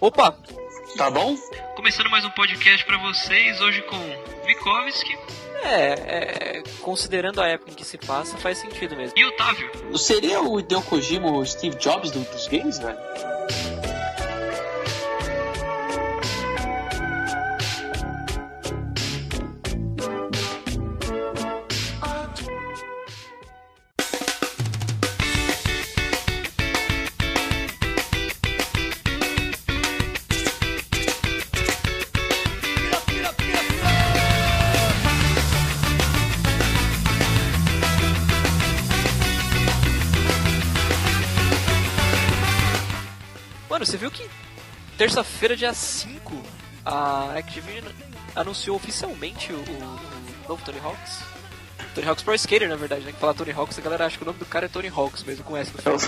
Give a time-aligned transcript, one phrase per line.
[0.00, 0.34] Opa!
[0.96, 1.36] Tá bom?
[1.76, 3.96] Começando mais um podcast pra vocês, hoje com
[4.46, 5.16] Vikovski
[5.62, 9.16] É, é, considerando a época em que se passa, faz sentido mesmo.
[9.18, 9.98] e Otávio.
[9.98, 12.98] Seria o Hideo Kojima o Steve Jobs do- dos games, velho?
[45.60, 46.42] Dia 5,
[46.86, 47.84] a Activision
[48.34, 51.20] anunciou oficialmente o, o novo Tony Hawks?
[51.94, 53.12] Tony Hawk's Pro Skater, na verdade, né?
[53.12, 55.22] Que falar Tony Hawks, a galera acha que o nome do cara é Tony Hawks
[55.22, 55.98] mesmo, com S no final.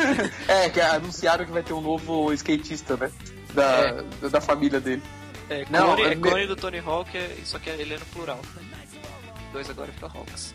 [0.48, 3.12] é, que anunciaram que vai ter um novo skatista, né?
[3.52, 5.02] Da, da família dele.
[5.50, 7.98] É, Não, clone, é é me- clone do Tony Hawk, é, só que ele é
[7.98, 8.40] no plural.
[9.52, 10.54] Dois agora fica Hawks.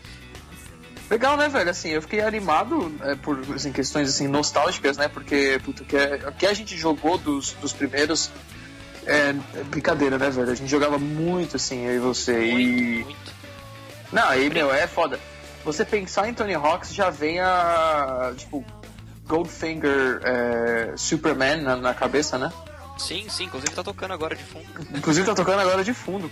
[1.10, 1.70] Legal, né, velho?
[1.70, 5.08] Assim, eu fiquei animado é, por assim, questões assim, nostálgicas, né?
[5.08, 8.30] Porque puto, o que, é- que a gente jogou dos, dos primeiros
[9.06, 10.50] é, é brincadeira, né, velho?
[10.50, 12.32] A gente jogava muito assim, eu e você.
[12.32, 13.04] Muito, e.
[13.04, 13.32] muito.
[14.12, 15.18] Não, aí, meu, é foda.
[15.64, 18.32] Você pensar em Tony Hawks já vem a.
[18.36, 18.64] Tipo,
[19.26, 22.52] Goldfinger é, Superman na, na cabeça, né?
[22.98, 24.66] Sim, sim, inclusive tá tocando agora de fundo.
[24.94, 26.30] Inclusive tá tocando agora de fundo.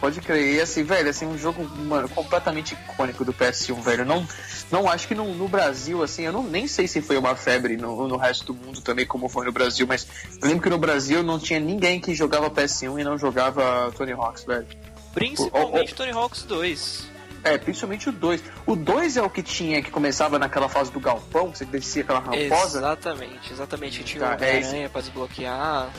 [0.00, 4.04] Pode crer, e assim, velho, assim, um jogo, mano, completamente icônico do PS1, velho.
[4.04, 4.26] Não,
[4.70, 7.76] não acho que no, no Brasil, assim, eu não, nem sei se foi uma febre
[7.76, 10.06] no, no resto do mundo também, como foi no Brasil, mas
[10.40, 14.12] eu lembro que no Brasil não tinha ninguém que jogava PS1 e não jogava Tony
[14.12, 14.66] Hawks, velho.
[15.14, 17.14] Principalmente Tony Hawks 2.
[17.44, 18.42] É, principalmente o 2.
[18.66, 22.02] O 2 é o que tinha, que começava naquela fase do galpão, que você descia
[22.02, 22.78] aquela ramposa.
[22.78, 23.98] Exatamente, exatamente.
[23.98, 24.50] Que tinha Tá, o é.
[24.56, 25.90] Homem-Aranha pra desbloquear.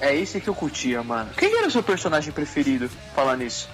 [0.00, 1.30] É esse que eu curtia, mano.
[1.36, 3.68] Quem era o seu personagem preferido, falar nisso?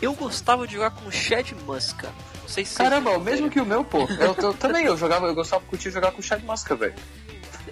[0.00, 2.12] Eu gostava de jogar com o Chad Muska.
[2.42, 4.06] Não sei se Caramba, o mesmo que o meu, pô.
[4.20, 6.94] Eu, eu também, eu jogava, eu gostava, curtia jogar com o Chad Masca, velho.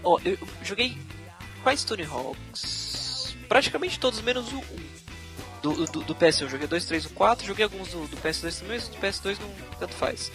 [0.03, 0.99] Ó, eu joguei
[1.63, 3.37] quais Tony Hawks?
[3.49, 4.63] Praticamente todos, menos o 1.
[5.63, 8.59] Do, do, do PS1, eu joguei 2, 3 e 4, joguei alguns do, do PS2
[8.59, 10.31] também, mas do PS2 não tanto faz.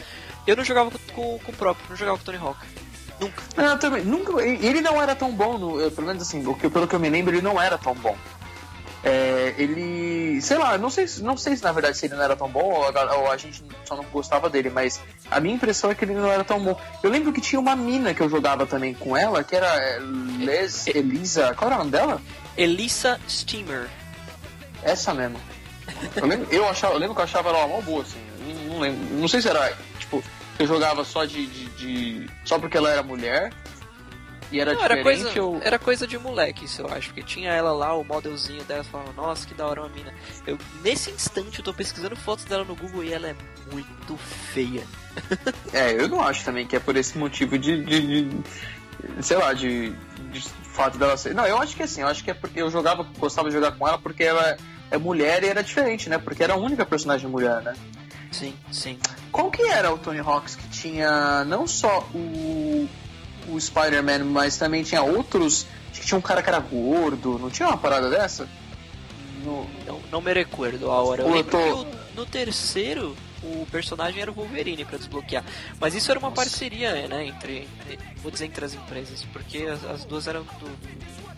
[0.47, 2.59] Eu não jogava com, com, com o próprio, não jogava com o Tony Hawk.
[3.19, 3.43] Nunca.
[3.57, 6.99] Não, também, nunca, ele não era tão bom, no, pelo menos assim, pelo que eu
[6.99, 8.15] me lembro, ele não era tão bom.
[9.01, 12.23] É, ele, sei lá, não sei, se- não sei se na verdade se ele não
[12.23, 14.99] era tão bom ou a, ou a gente só não gostava dele, mas
[15.31, 16.77] a minha impressão é que ele não era tão bom.
[17.01, 19.99] Eu lembro que tinha uma mina que eu jogava também com ela, que era é,
[20.39, 22.21] Les Elisa, qual era o nome dela?
[22.57, 23.87] Elisa Steamer.
[24.83, 25.39] Essa mesmo.
[26.17, 28.19] Eu lembro, eu, achava, eu lembro que eu achava ela uma boa, assim.
[28.45, 29.15] Não, não lembro.
[29.15, 30.21] Não sei se era, tipo,
[30.59, 33.51] eu jogava só de, de, de- Só porque ela era mulher.
[34.51, 35.23] E era Não, era diferente.
[35.23, 35.61] coisa, eu...
[35.63, 37.09] era coisa de moleque, isso eu acho.
[37.09, 40.11] Porque tinha ela lá, o modelzinho dela, falava, nossa, que da hora uma mina.
[40.47, 43.35] Eu, nesse instante, eu tô pesquisando fotos dela no Google e ela é
[43.71, 44.83] muito feia.
[45.73, 47.83] É, eu não acho também que é por esse motivo de.
[47.85, 48.43] de- de-
[49.21, 49.91] sei lá, de,
[50.31, 50.41] de
[50.73, 51.33] fato dela ser.
[51.35, 53.73] Não, eu acho que assim, eu acho que é porque eu jogava, gostava de jogar
[53.73, 54.57] com ela porque ela
[54.89, 56.17] é mulher e era diferente, né?
[56.17, 57.75] Porque era a única personagem mulher, né?
[58.39, 58.97] Sim, sim.
[59.31, 62.87] Qual que era o Tony Hawks que tinha não só o,
[63.49, 65.65] o Spider-Man, mas também tinha outros.
[65.91, 68.47] Acho que tinha um cara que era gordo, não tinha uma parada dessa?
[69.43, 71.23] No- Não, não me recuerdo a hora.
[71.23, 71.85] Eu tô-
[72.15, 75.43] no terceiro o personagem era o Wolverine pra desbloquear.
[75.79, 76.41] Mas isso era uma Nossa.
[76.41, 77.67] parceria, né, entre,
[78.21, 81.28] vou dizer entre as empresas, porque as, as duas eram do-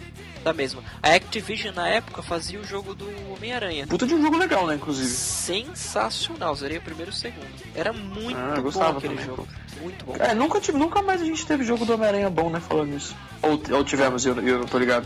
[0.43, 0.83] da mesma.
[1.01, 3.85] A Activision na época fazia o jogo do Homem-Aranha.
[3.87, 5.07] Puta de um jogo legal, né, inclusive.
[5.07, 7.47] Sensacional, zerei o primeiro e o segundo.
[7.75, 9.47] Era muito Ah, eu bom gostava aquele também, jogo.
[9.81, 10.15] Muito bom.
[10.19, 13.15] É, nunca, tive, nunca mais a gente teve jogo do Homem-Aranha bom, né, falando isso.
[13.41, 15.05] Ou, ou tivemos, eu, eu não tô ligado.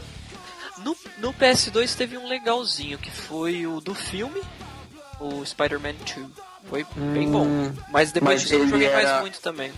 [0.79, 4.41] No, no PS2 teve um legalzinho, que foi o do filme,
[5.19, 6.27] o Spider-Man 2.
[6.69, 7.45] Foi bem bom.
[7.45, 9.71] Hum, Mas depois disso eu não joguei era- mais muito também.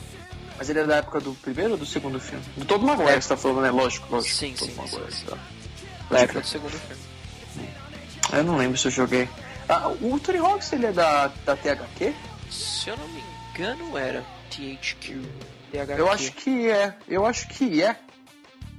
[0.57, 2.43] Mas ele era da época do primeiro ou do segundo filme?
[2.55, 3.69] Do Todo Maguire que você tá falando, né?
[3.69, 4.33] Lógico, lógico.
[4.33, 5.37] Sim, sim, Maguire, sim, tá.
[6.09, 7.01] Na época do segundo filme.
[8.33, 9.27] Eu não lembro se eu joguei.
[9.69, 12.13] Ah, o Tony Hawks, ele é da, da THQ?
[12.49, 13.21] Se eu não me
[13.53, 15.21] engano, era THQ.
[15.71, 15.91] THQ.
[15.99, 16.93] Eu acho que é.
[17.07, 17.95] Eu acho que é.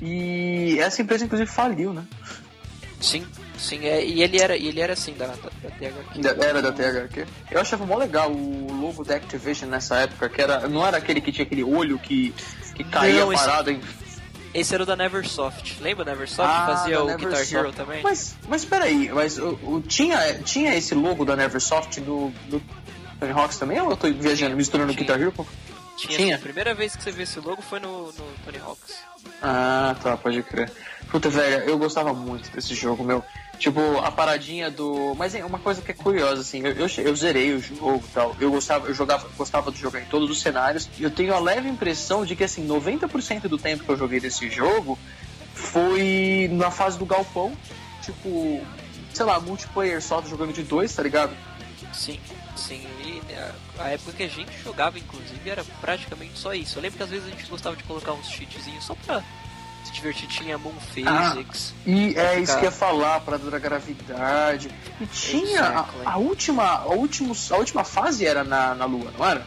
[0.01, 2.05] E essa empresa, inclusive, faliu, né?
[3.01, 3.27] Sim,
[3.59, 3.85] sim.
[3.87, 6.21] É, e ele era, ele era assim, da, da, da THQ.
[6.21, 7.27] Da- Era da THQ.
[7.51, 10.67] Eu achava mó legal o logo da Activision nessa época, que era.
[10.69, 12.35] Não era aquele que tinha aquele olho que,
[12.75, 13.81] que caía Não, esse- parado em.
[14.55, 15.77] Esse era o da Neversoft.
[15.83, 16.51] Lembra da Neversoft?
[16.53, 17.45] Ah, Fazia da o Neversoft.
[17.47, 18.03] Guitar Hero também?
[18.03, 22.61] Mas, mas peraí, mas o, o- tinha, tinha esse logo da Neversoft do, do
[23.21, 23.79] Tony Hawks também?
[23.81, 25.05] Ou eu tô viajando, Tinha, misturando o tinha.
[25.07, 25.33] Guitar Hero?
[25.33, 25.45] com-
[25.97, 26.37] Tinha, Tinha?
[26.37, 28.95] A primeira vez que você vê esse logo foi no, no Tony Hawks.
[29.43, 30.71] Ah, tá, pode crer.
[31.11, 33.23] Puta, velho, eu gostava muito desse jogo, meu.
[33.59, 35.15] Tipo, a paradinha do.
[35.17, 38.13] Mas é uma coisa que é curiosa, assim, eu, eu, eu zerei o jogo e
[38.13, 38.37] tal.
[38.39, 40.89] Eu gostava, eu jogava, gostava de jogar em todos os cenários.
[40.97, 44.21] E eu tenho a leve impressão de que, assim, 90% do tempo que eu joguei
[44.21, 44.97] desse jogo
[45.55, 47.53] foi na fase do galpão.
[48.01, 48.65] Tipo,
[49.13, 51.37] sei lá, multiplayer só jogando de dois, tá ligado?
[51.93, 52.21] Sim,
[52.57, 52.87] sim.
[53.05, 56.79] E né, a época que a gente jogava, inclusive, era praticamente só isso.
[56.79, 59.23] Eu lembro que às vezes a gente gostava de colocar uns cheatzinhos só pra
[59.89, 60.29] se divertir.
[60.29, 61.75] Tinha Moon Physics.
[61.87, 64.71] E é Pra isso ficar- que ia falar, para da gravidade.
[65.01, 66.03] E tinha a, Exactly.
[66.07, 69.47] a última, a, último, a última fase era na, na Lua, não era?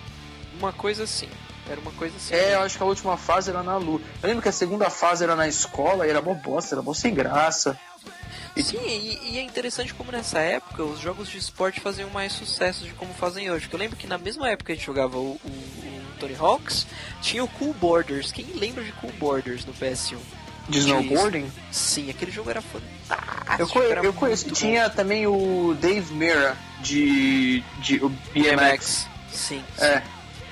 [0.59, 1.29] Uma coisa assim.
[1.69, 2.33] Era uma coisa assim.
[2.33, 4.01] É, eu acho que a última fase era na Lua.
[4.21, 6.93] Eu lembro que a segunda fase era na escola e era mó bosta, era mó
[6.93, 7.79] sem graça.
[8.57, 12.83] Sim, e, e é interessante como nessa época os jogos de esporte faziam mais sucesso
[12.83, 13.61] de como fazem hoje.
[13.61, 15.90] Porque eu lembro que na mesma época a gente jogava o- o
[16.21, 16.85] Tony Hawks,
[17.21, 18.31] tinha o Cool Borders.
[18.31, 20.17] Quem lembra de Cool Borders no PS1?
[20.69, 21.51] De snowboarding?
[21.71, 23.57] Sim, aquele jogo era fantástico.
[23.59, 24.45] Eu, conhe- eu conheço.
[24.45, 28.17] muito Tinha também o Dave Mira de, de o bom.
[28.33, 29.07] BMX.
[29.33, 30.01] Sim, É.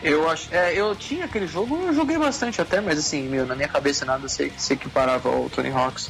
[0.02, 3.54] Eu acho, é, eu tinha aquele jogo, eu joguei bastante até, mas assim, meu, na
[3.54, 6.10] minha cabeça nada se, se equiparava ao Tony Hawks.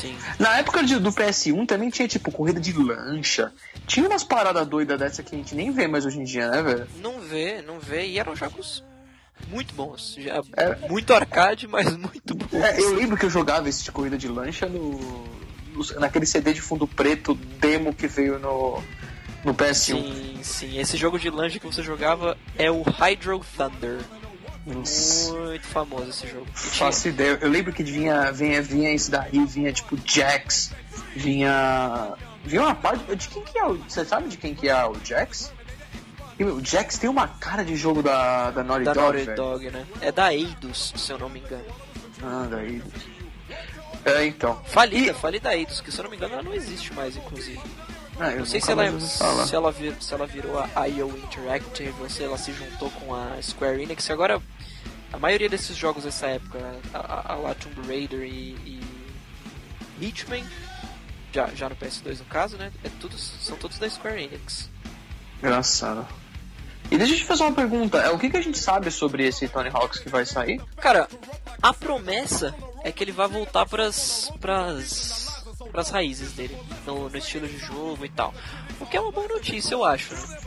[0.00, 0.16] Sim.
[0.38, 3.52] Na época de- do PS1 também tinha, tipo, corrida de lancha.
[3.86, 6.62] Tinha umas paradas doidas dessa que a gente nem vê mais hoje em dia, né,
[6.62, 6.86] velho?
[7.00, 8.06] Não vê, não vê.
[8.06, 8.84] E eram jogos
[9.50, 10.16] muito bons.
[10.18, 10.88] Já, É.
[10.88, 12.52] Muito arcade, mas muito bons.
[12.62, 14.98] É, eu lembro que eu jogava esse de corrida de lancha no,
[15.74, 18.82] no- naquele CD de fundo preto demo que veio no,
[19.44, 19.74] no PS1.
[20.02, 20.78] Sim, sim.
[20.78, 23.98] Esse jogo de lanche que você jogava é o Hydro Thunder.
[24.68, 26.46] Nossa, Muito famoso esse jogo.
[26.54, 27.38] Faço ideia.
[27.40, 30.72] Eu lembro que vinha, vinha, vinha isso daí, vinha tipo Jax,
[31.16, 32.12] vinha.
[32.44, 33.04] Vinha uma parte.
[33.16, 33.76] De quem que é o.
[33.76, 35.52] Você sabe de quem que é o Jax?
[36.40, 39.34] O Jax tem uma cara de jogo da, da Naughty da Dog, Naughty.
[39.34, 39.86] Dog, né?
[40.00, 41.64] É da Eidos, se eu não me engano.
[42.22, 42.80] Ah, daí.
[44.04, 44.60] É, então.
[44.66, 47.60] Falida, E- falida Eidos, que se eu não me engano ela não existe mais, inclusive.
[48.20, 51.94] Ah, eu Não sei se ela, se, ela vir, se ela virou a IO Interactive
[52.00, 54.10] ou se ela se juntou com a Square Enix.
[54.10, 54.42] Agora,
[55.12, 56.58] a maioria desses jogos dessa época,
[56.92, 58.80] a, a, a lá Tomb Raider e,
[60.00, 60.44] e Hitman,
[61.32, 62.72] já, já no PS2 no caso, né?
[62.82, 64.68] É tudo, são todos da Square Enix.
[65.42, 66.06] Engraçado.
[66.90, 67.98] E deixa eu te fazer uma pergunta.
[67.98, 70.60] É, o que, que a gente sabe sobre esse Tony Hawks que vai sair?
[70.76, 71.06] Cara,
[71.62, 75.27] a promessa é que ele vai voltar pras, pras,
[75.68, 76.56] pras raízes dele,
[76.86, 78.34] no, no estilo de jogo e tal.
[78.80, 80.14] O que é uma boa notícia, eu acho.
[80.14, 80.38] né?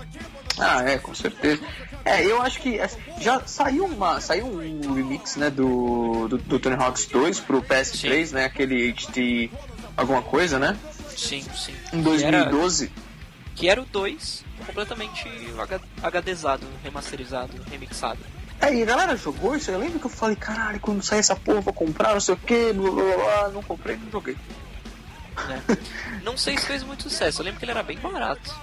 [0.59, 1.61] Ah, é, com certeza.
[2.03, 6.59] É, eu acho que assim, já saiu uma, saiu um remix, né, do, do, do
[6.59, 9.49] Tony Hawk's 2 pro PS3, né, aquele HD
[9.95, 10.77] alguma coisa, né,
[11.15, 11.73] Sim, sim.
[11.93, 12.91] em Que era- 2012.
[13.55, 15.25] que era o 2 completamente
[16.01, 18.19] HDzado, remasterizado, remixado.
[18.59, 21.35] É, e a galera jogou isso, eu lembro que eu falei, caralho, quando sair essa
[21.35, 24.35] porra vou comprar, não sei o que, blá, blá, blá, não comprei, não joguei.
[25.47, 25.61] Né?
[26.23, 28.53] Não sei se fez muito sucesso, eu lembro que ele era bem barato.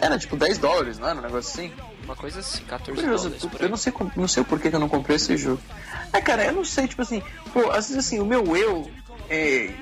[0.00, 1.72] Era tipo 10 dólares, não era um negócio assim?
[2.04, 4.80] Uma coisa assim, 14 Curioso, dólares eu não sei, não sei o porquê que eu
[4.80, 5.60] não comprei esse jogo.
[6.12, 8.90] É, cara, eu não sei, tipo assim, pô, às vezes assim, o meu eu
[9.30, 9.72] é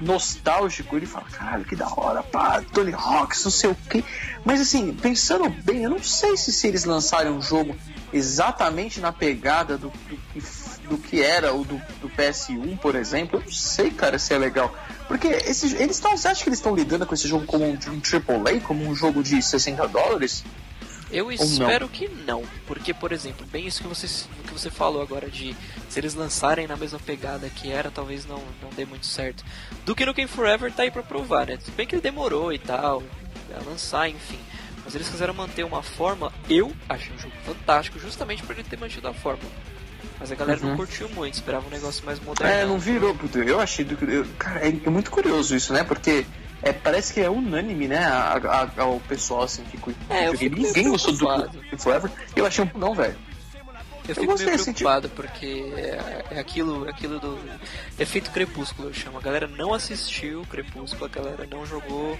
[0.00, 4.04] nostálgico, ele fala, caralho, que da hora, pá, Tony Hawks, não sei o quê.
[4.44, 7.76] Mas assim, pensando bem, eu não sei se, se eles lançarem um jogo
[8.12, 10.40] exatamente na pegada do, do, que-
[10.88, 14.38] do que era o do, do PS1, por exemplo, eu não sei, cara, se é
[14.38, 14.74] legal.
[15.06, 17.72] Porque esse, eles tão, você acha que eles estão lidando com esse jogo como um,
[17.72, 20.44] um AAA, como um jogo de 60 dólares?
[21.10, 24.06] Eu espero que não, porque, por exemplo, bem isso que você,
[24.46, 25.56] que você falou agora de
[25.88, 29.42] se eles lançarem na mesma pegada que era, talvez não, não dê muito certo.
[29.86, 31.56] Do que no Game Forever tá aí pra provar, né?
[31.56, 33.02] Tudo bem que ele demorou e tal,
[33.54, 34.38] a lançar, enfim.
[34.84, 38.78] Mas eles quiseram manter uma forma, eu achei um jogo fantástico, justamente por ele ter
[38.78, 39.50] mantido a fórmula.
[40.20, 40.70] Mas a galera Uhum.
[40.70, 42.52] não curtiu muito, esperava um negócio mais moderno.
[42.54, 43.38] É, não virou, puto.
[43.38, 43.84] Eu achei.
[43.84, 45.84] Do, eu, cara, é, é muito curioso isso, né?
[45.84, 46.26] Porque
[46.62, 47.98] é, parece que é unânime, né?
[48.04, 48.34] A,
[48.76, 49.98] a- ao pessoal assim que curte.
[50.10, 52.10] É, eu fico Ninguém gostou do Forever.
[52.34, 52.78] Eu achei um.
[52.78, 53.16] Não, velho.
[54.08, 57.38] Eu fico gostei, meio assim, preocupado porque é, é aquilo, é aquilo do
[57.98, 59.18] efeito crepúsculo eu chamo.
[59.18, 62.18] A galera não assistiu Crepúsculo, a galera não jogou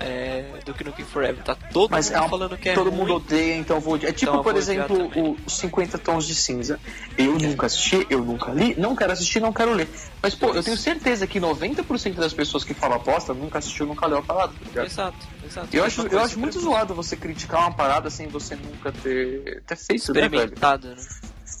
[0.00, 1.44] é, Duke Nukem Forever.
[1.44, 2.98] Tá todo Mas mundo é um- falando que é todo ruim.
[2.98, 3.96] mundo odeia, então vou.
[3.96, 4.56] É tipo, Então por odiar
[4.90, 6.80] exemplo, os 50 Tons de Cinza.
[7.18, 9.88] Eu nunca assisti, eu nunca li, não quero assistir, não quero ler.
[10.22, 14.06] Mas, pô, eu tenho certeza que 90% das pessoas que falam aposta nunca assistiu, nunca
[14.06, 14.86] leu a parada, tá ligado?
[14.86, 15.68] Exato, exato.
[15.76, 19.76] Eu acho, eu acho muito zoado você criticar uma parada sem você nunca ter, ter
[19.76, 20.34] feito, né, velho?
[20.44, 20.96] Experimentado, né?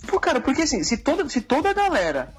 [0.08, 2.32] Pô, cara, porque assim, se toda, se toda a galera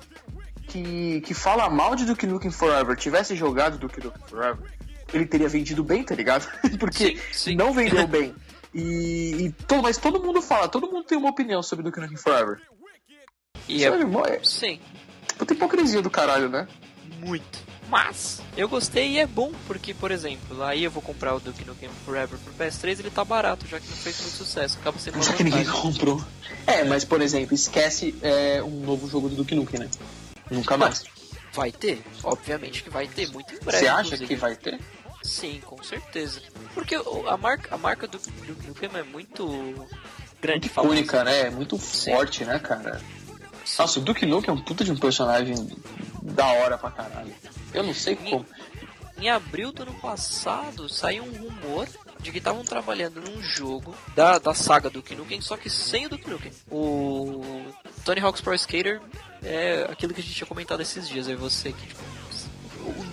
[0.67, 4.58] que, que fala mal de Duke Nukem Forever tivesse jogado Duke Nukem Forever,
[5.13, 6.48] ele teria vendido bem, tá ligado?
[6.80, 7.56] porque Sim, sim.
[7.56, 8.34] não vendeu bem.
[8.74, 12.18] E, e todo, mas todo mundo fala, todo mundo tem uma opinião sobre Duke Nukem
[12.18, 12.62] Forever.
[13.68, 14.80] E é, é, sim,
[15.38, 16.68] puta hipocrisia do caralho, né?
[17.22, 17.72] muito.
[17.88, 21.65] Mas eu gostei e é bom, porque, por exemplo, aí eu vou comprar o Duke
[21.65, 24.77] Nukem Forever pro PS3, ele tá barato, já que não fez muito sucesso.
[24.80, 26.24] Acaba sendo uma Já que ninguém comprou.
[26.65, 29.89] É, mas por exemplo, esquece é, um novo jogo do Duke Nukem, né?
[30.50, 31.03] Nunca mais.
[31.53, 33.80] Vai ter, obviamente que vai ter, muito em breve.
[33.80, 34.27] Você acha inclusive.
[34.27, 34.80] que vai ter?
[35.22, 36.42] Sim, com certeza.
[36.74, 39.48] Porque a marca, a marca do Duke Nukem é muito
[40.42, 41.42] grande, Muito icônica, né?
[41.42, 42.12] É muito Sim.
[42.13, 43.00] forte, né, cara?
[43.78, 45.56] Nossa, o Duke Nukem é um puta de um personagem
[46.22, 47.34] da hora pra caralho.
[47.74, 48.46] Eu não sei como.
[49.18, 51.88] Em abril do ano passado, saiu um rumor
[52.20, 56.10] de que estavam trabalhando num jogo da, da saga do Nukem, só que sem o
[56.10, 56.51] Duke Nukem.
[56.70, 57.66] O
[58.04, 59.00] Tony Hawk's Pro Skater
[59.44, 62.01] é aquilo que a gente tinha comentado esses dias, é você que tipo,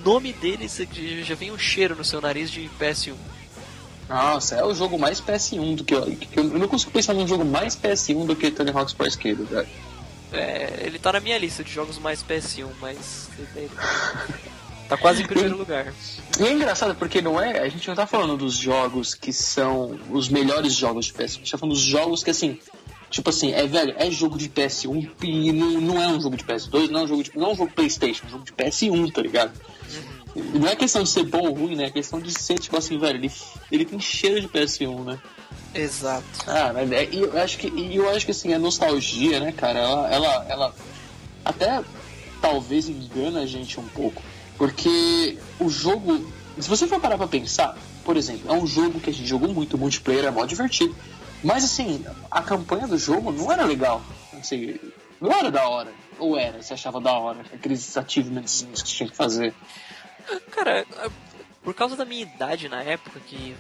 [0.09, 0.67] nome dele
[1.23, 3.15] já vem um cheiro no seu nariz de PS1.
[4.09, 6.03] Nossa, é o jogo mais PS1 do que eu.
[6.17, 9.45] que eu não consigo pensar num jogo mais PS1 do que Tony Hawk's Pro Skater,
[9.45, 9.69] velho.
[10.33, 13.29] É, ele tá na minha lista de jogos mais PS1, mas
[14.89, 15.93] tá quase em primeiro lugar.
[16.41, 17.59] E é engraçado porque não é.
[17.59, 21.25] A gente não tá falando dos jogos que são os melhores jogos de PS1.
[21.25, 22.59] A gente tá falando dos jogos que assim.
[23.11, 26.45] Tipo assim, é velho, é jogo de PS1 e não, não é um jogo de
[26.45, 27.33] PS2, não é um jogo de.
[27.35, 29.53] Não é um jogo Playstation, é um jogo de PS1, tá ligado?
[30.37, 31.85] E Não é questão de ser bom ou ruim, né?
[31.87, 33.33] É questão de ser, tipo assim, velho, ele,
[33.73, 35.19] ele tem cheiro de PS1, né?
[35.75, 36.25] Exato.
[36.47, 39.79] Ah, mas é, e eu acho que eu acho que assim, a nostalgia, né, cara,
[39.79, 40.75] ela, ela, ela
[41.45, 41.83] até
[42.41, 44.23] talvez engana a gente um pouco.
[44.57, 46.27] Porque o jogo.
[46.59, 49.49] Se você for parar pra pensar, por exemplo, é um jogo que a gente jogou
[49.53, 50.95] muito, multiplayer é mó divertido.
[51.43, 54.03] Mas assim, a campanha do jogo não era legal.
[54.33, 54.79] Assim,
[55.21, 55.93] não era da hora.
[56.19, 59.55] Ou era, você achava da hora, aqueles achievements que tinha que fazer.
[60.51, 60.85] Cara,
[61.63, 63.55] por causa da minha idade na época, que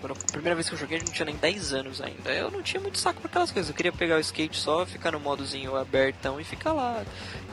[0.00, 2.50] quando a primeira vez que eu joguei eu não tinha nem 10 anos ainda, eu
[2.50, 3.68] não tinha muito saco pra aquelas coisas.
[3.68, 7.04] Eu queria pegar o skate só, ficar no modozinho abertão e ficar lá.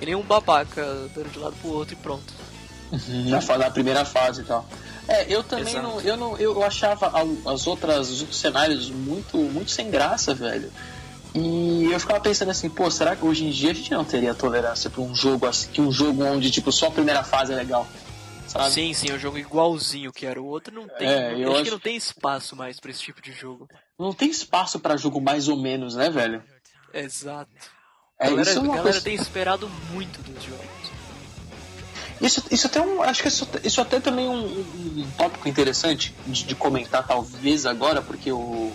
[0.02, 2.34] E nem um babaca dando de lado pro outro e pronto.
[3.30, 4.66] na, na primeira fase e tal.
[5.08, 5.88] É, eu também Exato.
[5.88, 7.12] não, eu não, eu achava
[7.46, 10.72] as outras, os outros cenários muito, muito sem graça, velho.
[11.34, 14.34] E eu ficava pensando assim, pô, será que hoje em dia a gente não teria
[14.34, 17.56] tolerância pra um jogo assim, que um jogo onde tipo só a primeira fase é
[17.56, 17.88] legal,
[18.48, 18.72] sabe?
[18.72, 21.08] Sim, sim, é um jogo igualzinho que era o outro, não tem.
[21.08, 23.68] É, eu acho, acho- que não tem espaço mais pra esse tipo de jogo.
[24.00, 26.44] Não tem espaço pra jogo mais ou menos, né, velho?
[26.94, 27.52] Exato.
[28.20, 29.02] É a galera, isso é a uma galera coisa.
[29.02, 30.87] tem esperado muito dos jogos.
[32.22, 35.48] Isso, isso até um, acho que isso, isso até também é um, um- um tópico
[35.48, 38.72] interessante de, de comentar talvez agora, porque o,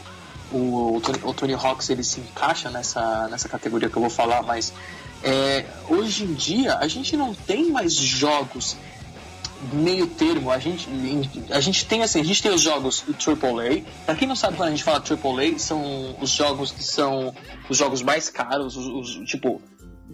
[0.52, 4.42] o, Tony, o Tony Hawks ele se encaixa nessa, nessa categoria que eu vou falar,
[4.42, 4.72] mas
[5.24, 8.76] é, hoje em dia a gente não tem mais jogos
[9.72, 10.88] meio termo, a gente,
[11.50, 13.82] a gente tem assim, a gente tem os jogos AAA.
[14.04, 17.32] Pra quem não sabe quando a gente fala AAA, são os jogos que são
[17.68, 18.86] os jogos mais caros, os,
[19.20, 19.62] os- tipo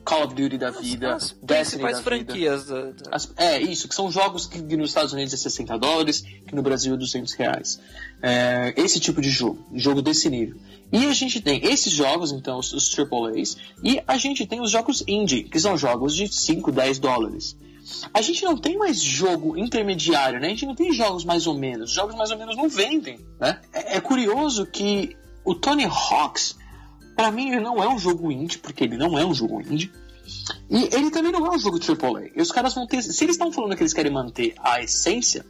[0.05, 2.25] Call of Duty da vida, As Destiny principais da vida.
[2.33, 5.77] franquias da, da- As- é, isso, que são jogos que nos Estados Unidos é 60
[5.79, 7.81] dólares, que no Brasil é 200 reais.
[8.23, 10.57] É, esse tipo de jogo, jogo desse nível.
[10.93, 14.71] E a gente tem esses jogos, então, os, os AAAs, e a gente tem os
[14.71, 17.57] jogos indie, que são jogos de 5, 10 dólares.
[18.13, 20.49] A gente não tem mais jogo intermediário, né?
[20.49, 21.91] A gente não tem jogos mais ou menos.
[21.91, 23.61] Jogos mais ou menos não vendem, né?
[23.73, 26.57] É, é curioso que o Tony Hawks,
[27.19, 29.91] pra mim, ele não é um jogo indie, porque ele não é um jogo indie.
[30.71, 32.29] E ele também não é um jogo AAA.
[32.37, 33.03] E os caras vão ter.
[33.03, 35.45] Se eles estão falando que eles querem manter a essência,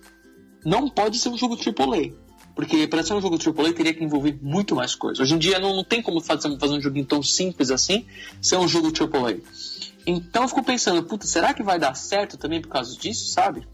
[0.64, 2.14] não pode ser um jogo AAA.
[2.54, 5.22] Porque para ser um jogo AAA teria que envolver muito mais coisa.
[5.22, 8.06] Hoje em dia não, não tem como fazer, fazer um joguinho tão simples assim
[8.40, 9.36] ser um jogo AAA.
[10.06, 13.68] Então eu fico pensando, puta, será que vai dar certo também por causa disso, sabe?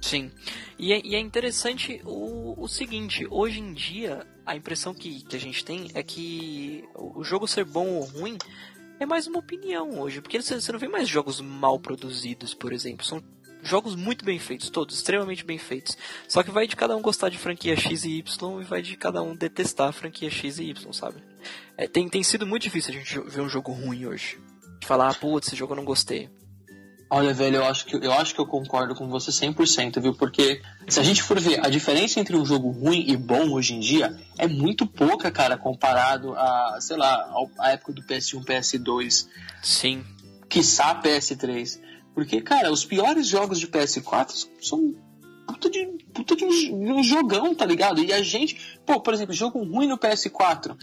[0.00, 0.30] Sim.
[0.78, 5.36] E é, e é interessante o, o seguinte, hoje em dia, a impressão que, que
[5.36, 8.38] a gente tem é que o jogo ser bom ou ruim
[8.98, 10.20] é mais uma opinião hoje.
[10.20, 13.04] Porque você, não vê mais jogos mal produzidos, por exemplo.
[13.04, 13.22] São
[13.62, 15.96] jogos muito bem feitos, todos, extremamente bem feitos.
[16.28, 18.96] Só que vai de cada um gostar de franquia X e Y e vai de
[18.96, 21.22] cada um detestar a franquia X e Y, sabe?
[21.76, 24.38] É, tem, tem sido muito difícil a gente ver um jogo ruim hoje.
[24.78, 26.30] De falar, ah, putz, esse jogo eu não gostei.
[27.08, 30.12] Olha, velho, eu acho que eu acho que eu concordo com você 100%, viu?
[30.12, 33.74] Porque se a gente for ver a diferença entre um jogo ruim e bom hoje
[33.74, 39.28] em dia é muito pouca, cara, comparado a, sei lá, à época do PS1, PS2,
[39.62, 40.04] Sim.
[40.48, 41.80] quiçá PS3.
[42.12, 44.94] Porque, cara, os piores jogos de PS4 são
[45.46, 48.02] puta de, puta de um, de um jogão, tá ligado?
[48.02, 50.76] E a gente, pô, por exemplo, jogo ruim no PS4.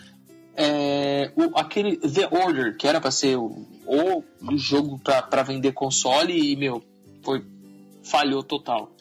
[0.56, 5.72] É, o- aquele The Order, que era pra ser o, o jogo pra, pra vender
[5.74, 6.84] console e, meu,
[7.24, 7.44] foi,
[8.04, 8.92] falhou total.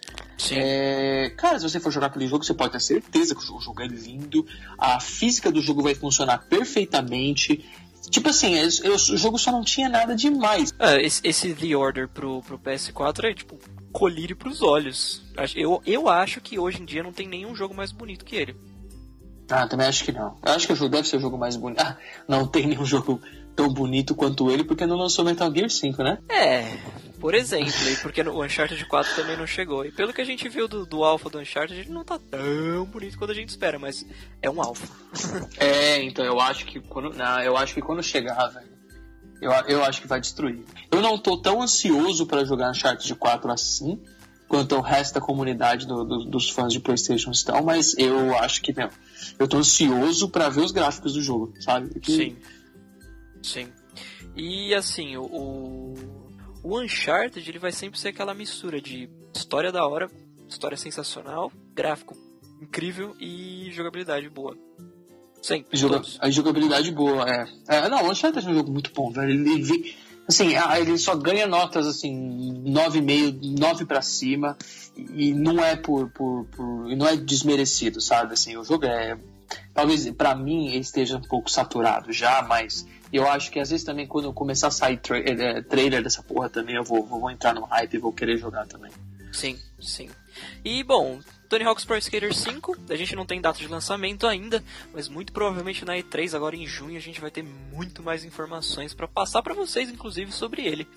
[0.57, 3.83] É, cara, se você for jogar aquele jogo, você pode ter certeza que o jogo
[3.83, 4.45] é lindo,
[4.79, 7.65] a física do jogo vai funcionar perfeitamente.
[8.11, 10.75] Tipo assim, é, é, o jogo só não tinha nada demais.
[10.79, 13.57] É, esse, esse The Order pro, pro PS4 é tipo
[13.93, 15.23] colírio pros olhos.
[15.55, 18.57] Eu, eu acho que hoje em dia não tem nenhum jogo mais bonito que ele.
[19.53, 20.37] Ah, também acho que não.
[20.45, 21.81] Eu acho que o jogo deve ser o jogo mais bonito.
[21.81, 23.21] Ah, não tem nenhum jogo
[23.55, 26.19] tão bonito quanto ele, porque não lançou Metal Gear 5, né?
[26.29, 26.79] É,
[27.21, 29.85] por exemplo, e porque o Uncharted 4 também não chegou.
[29.85, 32.85] E pelo que a gente viu do, do Alpha do Uncharted, ele não tá tão
[32.87, 34.05] bonito quanto a gente espera, mas
[34.41, 34.89] é um Alpha.
[35.59, 37.11] é, então eu acho que quando.
[37.15, 38.73] Não, eu acho que quando chegar, velho.
[39.41, 40.65] Eu, eu acho que vai destruir.
[40.91, 44.01] Eu não tô tão ansioso para jogar Uncharted 4 assim,
[44.53, 48.61] quanto o resto da comunidade do, do, dos fãs de PlayStation estão, mas eu acho
[48.61, 48.91] que, meu,
[49.39, 51.99] eu tô ansioso para ver os gráficos do jogo, sabe?
[51.99, 52.13] Que...
[52.13, 52.37] Sim.
[53.43, 53.69] Sim.
[54.37, 55.95] E assim, o,
[56.63, 60.11] o Uncharted ele vai sempre ser aquela mistura de história da hora,
[60.47, 62.15] história sensacional, gráfico
[62.61, 64.55] incrível e jogabilidade boa.
[65.41, 65.79] Sempre.
[65.79, 67.49] Joga a jogabilidade boa, é.
[67.69, 67.89] é.
[67.89, 69.31] Não, o Uncharted é um jogo muito bom, velho.
[69.31, 69.97] Ele, ele,
[70.33, 74.57] assim, ele só ganha notas assim, 9,5, 9 para cima,
[74.97, 76.97] e não é por, por, por.
[76.97, 78.35] não é desmerecido, sabe?
[78.35, 79.17] Assim, o jogo é.
[79.75, 84.07] Talvez para mim esteja um pouco saturado já, mas eu acho que às vezes também
[84.07, 87.65] quando começar a sair tra é, trailer dessa porra também eu vou, vou entrar no
[87.65, 88.91] hype e vou querer jogar também.
[89.31, 90.09] Sim, sim.
[90.65, 91.21] E bom,
[91.53, 95.35] Tony Hawk's Pro Skater 5, a gente não tem data de lançamento ainda, mas muito
[95.35, 99.43] provavelmente na E3 agora em junho a gente vai ter muito mais informações para passar
[99.43, 100.89] para vocês, inclusive sobre ele.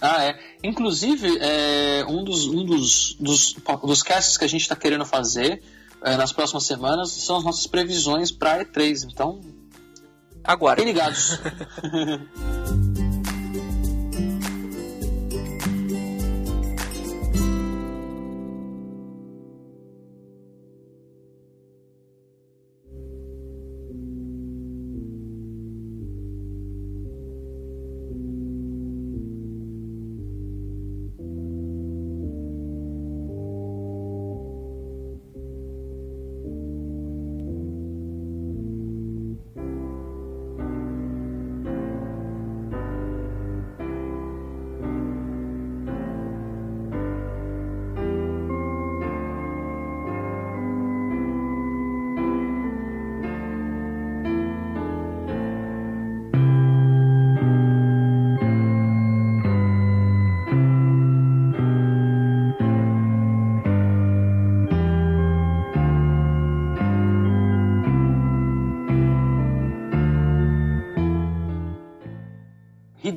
[0.00, 0.40] Ah, é.
[0.64, 5.62] Inclusive, é, um, dos, um dos, dos, dos casts que a gente está querendo fazer
[6.02, 9.06] é, nas próximas semanas são as nossas previsões para E3.
[9.12, 9.42] Então,
[10.42, 10.86] Aguardem.
[10.86, 11.38] ligados.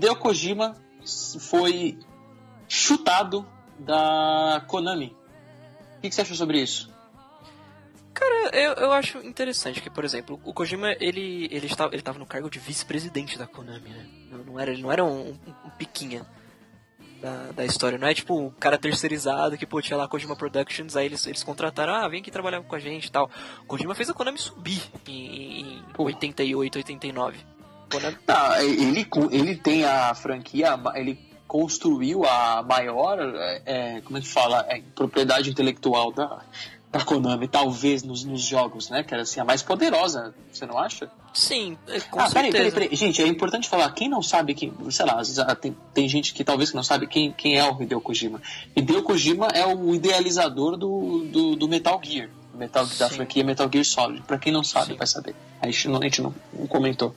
[0.02, 0.76] Hideo Kojima
[1.40, 1.96] foi
[2.68, 5.16] chutado da Konami.
[5.98, 6.92] O que, você acha sobre isso?
[8.12, 12.18] Cara, eu, eu acho interessante que, por exemplo, o Kojima, ele, ele, estava, ele estava
[12.18, 14.08] no cargo de vice-presidente da Konami, né?
[14.32, 15.36] Não, não, era, ele não era um, um,
[15.66, 16.26] um piquinha
[17.22, 18.00] da, da história.
[18.00, 21.44] Não é tipo um cara terceirizado que, pô, tinha lá Kojima Productions, aí eles, eles
[21.44, 23.30] contrataram, ah, vem aqui trabalhar com a gente e tal.
[23.62, 27.51] O Kojima fez a Konami subir em, em 88, 89.
[28.27, 33.19] Não, ele, ele tem a franquia, ele construiu a maior,
[33.65, 36.41] é, como é que fala, é, propriedade intelectual da,
[36.91, 39.04] da Konami, talvez nos, nos, jogos, né?
[39.04, 41.10] Que era assim, a mais poderosa, você não acha?
[41.34, 42.51] Sim, é, com ah, certeza.
[42.51, 42.95] Peraí, peraí, peraí.
[42.95, 45.21] Gente, é importante falar, quem não sabe quem, sei lá,
[45.56, 48.41] tem, tem gente que talvez que não sabe quem, quem é o Hideo Kojima.
[48.75, 52.30] Hideo Kojima é o idealizador do, do, do Metal Gear.
[52.54, 54.21] Metal, da franquia Metal Gear Solid.
[54.23, 54.97] Pra quem não sabe, Sim.
[54.97, 55.36] vai saber.
[55.62, 57.15] A gente não, a gente não, não comentou.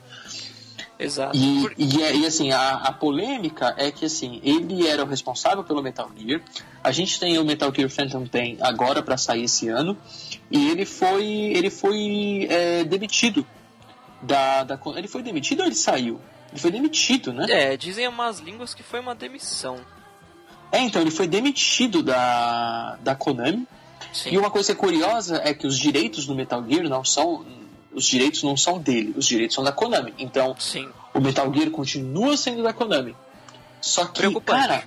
[0.97, 1.35] Exato.
[1.35, 5.63] E, e, é, e, assim, a, a, polêmica é que assim, ele era o responsável
[5.63, 6.41] pelo Metal Gear.
[6.83, 9.97] A gente tem o Metal Gear Phantom Pain agora para sair esse ano.
[10.49, 13.45] E ele foi, ele foi é, demitido
[14.21, 14.79] da, da.
[14.95, 16.19] Ele foi demitido ou ele saiu?
[16.51, 17.45] Ele foi demitido, né?
[17.49, 19.77] É, dizem umas línguas que foi uma demissão.
[20.71, 23.67] É, então, ele foi demitido da, da Konami.
[24.13, 24.31] Sim.
[24.31, 27.45] E uma coisa curiosa é que os direitos do Metal Gear não são
[27.95, 30.13] os direitos não são dele, os direitos são da Konami.
[30.19, 30.87] Então, Sim.
[31.13, 33.15] o Metal Gear continua sendo da Konami.
[33.81, 34.83] Só que, cara.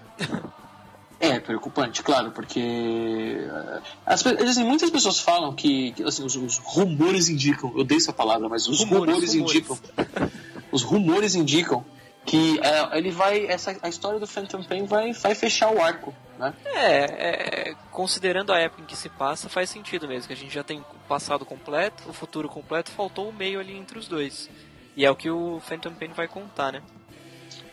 [1.21, 7.29] É preocupante, claro, porque eh, as, assim, muitas pessoas falam que, assim, os, os, rumores
[7.29, 9.57] indicam, eu dei essa palavra, mas os rumores, rumores, rumores.
[9.57, 9.79] indicam,
[10.71, 11.85] os rumores indicam
[12.29, 16.15] que é, ele vai essa a história do Phantom Pain vai vai fechar o arco
[16.39, 20.37] né é, é, considerando a época em que se passa faz sentido mesmo que a
[20.37, 24.07] gente já tem o passado completo o futuro completo faltou o meio ali entre os
[24.09, 24.49] dois
[24.97, 26.83] e é o que o Phantom Pain vai contar né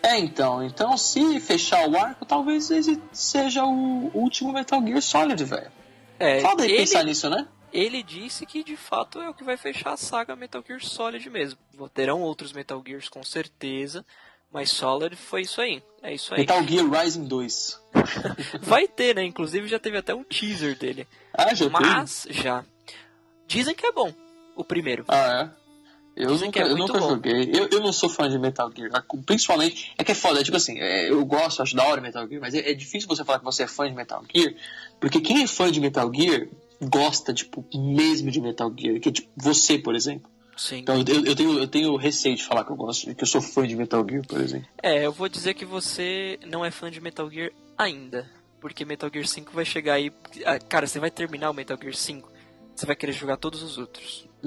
[0.01, 0.63] É, então.
[0.63, 5.71] Então, se fechar o arco, talvez esse seja o último Metal Gear Solid, velho.
[6.19, 7.47] É, Foda ele, pensar nisso, né?
[7.75, 11.29] ele disse que de fato é o que vai fechar a saga Metal Gear Solid
[11.29, 11.59] mesmo.
[11.93, 14.05] Terão outros Metal Gears com certeza,
[14.55, 15.83] mas Solid foi isso aí.
[16.01, 16.39] É isso aí.
[16.39, 17.81] Metal Gear Rising 2.
[18.63, 19.25] Vai ter, né?
[19.25, 21.05] Inclusive já teve até um teaser dele.
[21.33, 21.69] Ah, já?
[21.69, 22.63] Mas já.
[23.45, 24.13] Dizem que é bom.
[24.55, 25.03] O primeiro.
[25.09, 25.51] Ah,
[26.15, 26.21] é?
[26.23, 27.09] Eu Dizem nunca, que é eu nunca bom.
[27.09, 27.51] joguei.
[27.53, 28.89] Eu, eu não sou fã de Metal Gear.
[29.25, 29.93] Principalmente.
[29.97, 32.39] É que é foda, é tipo assim, é, eu gosto, acho da hora Metal Gear,
[32.39, 34.53] mas é, é difícil você falar que você é fã de Metal Gear,
[35.01, 36.47] porque quem é fã de Metal Gear
[36.81, 39.01] gosta, tipo, mesmo de Metal Gear.
[39.01, 40.31] Que é tipo, você, por exemplo.
[40.57, 40.77] Sim.
[40.79, 43.41] Então eu, eu, tenho, eu tenho receio de falar que eu gosto, que eu sou
[43.41, 44.67] fã de Metal Gear, por exemplo.
[44.81, 48.29] É, eu vou dizer que você não é fã de Metal Gear ainda.
[48.61, 50.11] Porque Metal Gear 5 vai chegar aí.
[50.45, 52.31] ah, Cara, você vai terminar o Metal Gear 5,
[52.75, 54.25] você vai querer jogar todos os outros.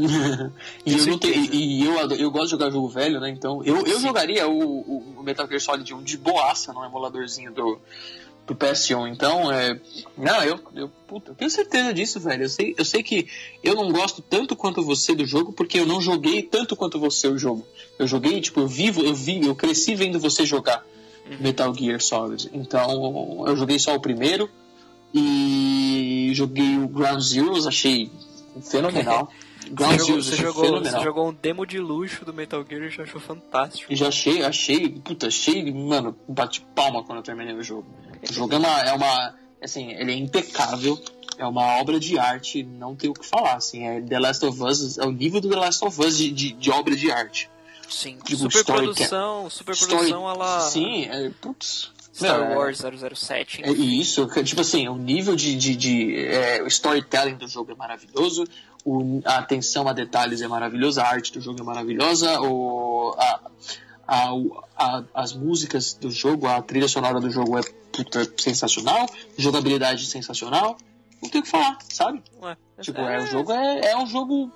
[0.87, 3.29] e eu, não tenho, e, e eu, eu gosto de jogar jogo velho, né?
[3.31, 4.07] Então eu, eu Sim.
[4.07, 7.81] jogaria o, o- Metal Gear Solid 1 de boaça no emuladorzinho do,
[8.49, 9.13] do PS1.
[9.13, 9.79] Então, é.
[10.17, 12.45] Não, eu, eu, puta, eu tenho certeza disso, velho.
[12.45, 13.29] Eu sei, eu sei que
[13.63, 17.29] eu não gosto tanto quanto você do jogo, porque eu não joguei tanto quanto você
[17.29, 17.65] o jogo.
[17.99, 20.85] Eu joguei, tipo, eu vivo, eu vi, eu cresci vendo você jogar
[21.39, 22.51] Metal Gear Solid.
[22.55, 24.51] Então, eu joguei só o primeiro
[25.15, 28.11] e joguei o Ground Zeroes, achei
[28.69, 29.31] fenomenal.
[29.71, 32.83] Ground Você jogou, Zeroes você, jogou, você jogou um demo de luxo do Metal Gear
[32.85, 33.93] e já achou fantástico.
[33.93, 37.87] E já achei, achei, puta, achei, mano, bate palma quando eu terminei o jogo.
[38.29, 40.99] O jogo é uma, é uma, assim, ele é impecável,
[41.37, 44.63] é uma obra de arte, não tem o que falar, assim, é The Last of
[44.63, 47.49] Us, é o nível do The Last of Us de, de, de obra de arte.
[47.89, 51.91] Sim, Tipo, superprodução, superprodução Story- a la Sim, é, putz.
[52.15, 53.63] Star Não, é- Wars 007.
[53.65, 57.75] É isso, tipo assim, o nível de, de, de é, o storytelling do jogo é
[57.77, 58.45] maravilhoso,
[58.85, 63.41] o- a atenção a detalhes é maravilhosa, a arte do jogo é maravilhosa, o, a,
[64.07, 64.31] a,
[64.77, 67.63] a- as músicas do jogo, a trilha sonora do jogo é
[67.93, 70.77] puta, sensacional, jogabilidade sensacional,
[71.23, 72.23] não tem o que falar, sabe?
[72.41, 74.53] Ué, Tipo, é, o jogo é, é um jogo.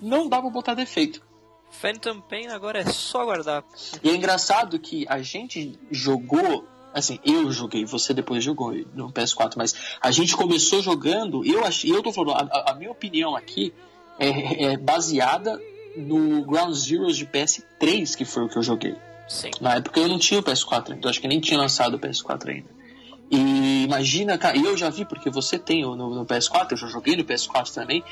[0.00, 1.22] Não dá pra botar defeito.
[1.70, 3.62] Phantom Pain agora é só aguardar.
[4.02, 9.54] E é engraçado que a gente jogou, assim, eu joguei, você depois jogou no PS4,
[9.56, 13.72] mas a gente começou jogando, eu achei, eu tô falando, a, a minha opinião aqui
[14.18, 15.60] é, é baseada
[15.96, 18.94] no Ground Zeroes de PS3, que foi o que eu joguei.
[19.28, 19.50] Sim.
[19.60, 21.98] Na época eu não tinha o PS4 ainda, eu acho que nem tinha lançado o
[21.98, 22.82] PS4 ainda.
[23.30, 26.76] E imagina, cara, e eu já vi, porque você tem o no, no PS4, eu
[26.76, 28.04] já joguei no PS4 também.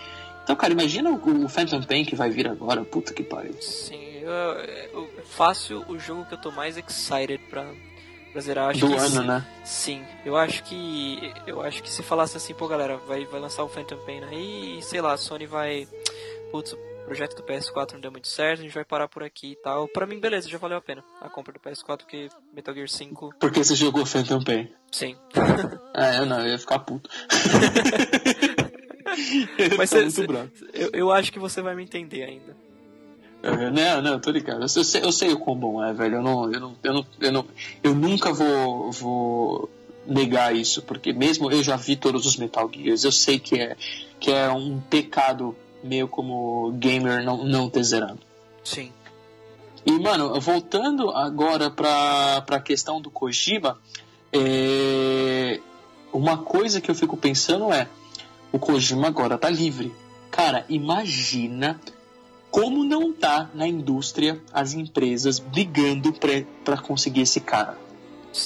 [0.42, 3.54] Então, cara, imagina o, o Phantom Pain que vai vir agora, puta que pariu.
[3.60, 7.70] Sim, eu, eu, fácil o jogo que eu tô mais excited pra,
[8.68, 9.46] Acho Do que ano, se- né?
[9.64, 11.32] Sim, eu acho que.
[11.46, 14.78] Eu acho que se falasse assim, pô galera, vai, vai lançar o Phantom Pain aí
[14.78, 15.86] e sei lá, a Sony vai.
[16.52, 19.52] Putz, o projeto do PS4 não deu muito certo, a gente vai parar por aqui
[19.52, 19.88] e tal.
[19.88, 23.34] Pra mim, beleza, já valeu a pena a compra do PS4, porque Metal Gear 5,
[23.40, 24.72] Porque você jogou Phantom Pain.
[24.92, 25.16] sim.
[25.94, 27.10] É, eu não, eu ia ficar puto.
[29.76, 30.26] Mas ficar cê- cê-
[30.72, 32.56] eu, eu acho que você vai me entender ainda.
[33.42, 34.62] Eu- Não, não, tô ligado.
[34.62, 36.16] Eu sei, eu sei o quão bom é, velho.
[36.16, 37.46] Eu, não, eu, não, eu, não, eu, não,
[37.82, 39.70] eu nunca vou, vou
[40.06, 43.76] negar isso, porque mesmo eu já vi todos os Metal Gears, eu sei que é,
[44.18, 48.18] que é um pecado meu como gamer não, não ter zerado.
[48.64, 48.92] Sim.
[49.86, 53.78] E, mano, voltando agora pra, pra questão do Kojima,
[54.32, 55.58] é,
[56.12, 57.88] uma coisa que eu fico pensando é:
[58.52, 59.92] o Kojima agora tá livre.
[60.30, 61.80] Cara, imagina
[62.50, 67.78] como não tá na indústria as empresas brigando pra, pra conseguir esse cara.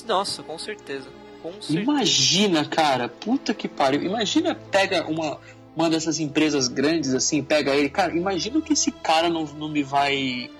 [0.07, 1.09] Nossa, com certeza.
[1.43, 1.81] Com certeza.
[1.81, 4.03] Imagina, cara, puta que pariu.
[4.03, 5.39] Imagina, pega uma,
[5.77, 7.89] uma dessas empresas grandes assim, pega ele.
[7.89, 10.51] Cara, imagina o que esse cara não, não me vai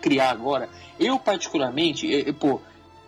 [0.00, 0.68] criar agora.
[0.98, 2.60] Eu, particularmente, eh, eh, pô,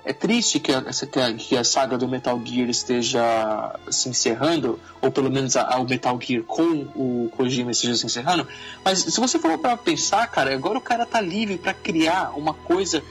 [0.05, 5.11] é triste que a, que a, que saga do Metal Gear esteja se encerrando, ou
[5.11, 6.63] pelo menos a, a- o Metal Gear com
[6.95, 8.47] o Kojima esteja se encerrando.
[8.85, 12.53] Mas se você for pra pensar, cara, agora o cara tá livre pra criar uma
[12.53, 13.03] coisa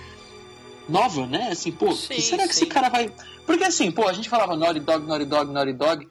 [0.87, 1.49] nova, né?
[1.51, 2.63] Assim, pô, Sim, que será que sim.
[2.63, 3.11] esse cara vai.
[3.45, 6.07] Porque assim, pô, a gente falava Naughty Dog, Naughty Dog, Naughty Dog.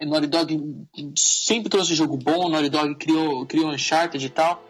[0.00, 0.86] e Naughty Dog
[1.16, 4.62] sempre trouxe jogo bom, Naughty Dog criou, criou Uncharted e tal.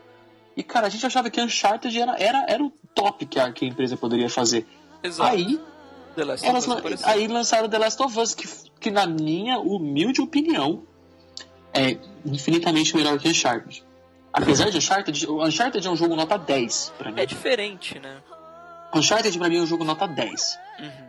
[0.56, 3.64] E, cara, a gente achava que Uncharted era, era, era o top que a, que
[3.64, 4.66] a empresa poderia fazer.
[5.02, 5.30] Exato.
[5.30, 5.60] Aí,
[6.14, 8.48] The Last of elas, aí lançaram The Last of Us, que,
[8.80, 10.82] que na minha humilde opinião
[11.72, 13.84] é infinitamente melhor que Uncharted.
[14.32, 17.20] Apesar de Uncharted, Uncharted é um jogo nota 10 pra mim.
[17.20, 18.20] É diferente, né?
[18.94, 20.58] Uncharted pra mim é um jogo nota 10.
[20.80, 21.08] Uhum.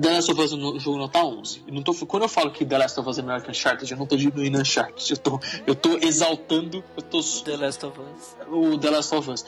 [0.00, 1.64] The Last of Us é um jogo nota 11.
[1.66, 3.90] Eu não tô, quando eu falo que The Last of Us é melhor que Uncharted,
[3.90, 5.10] eu não tô diminuindo Uncharted.
[5.10, 8.36] Eu tô, eu tô exaltando eu tô, The Last of Us.
[8.48, 9.44] o The Last of Us.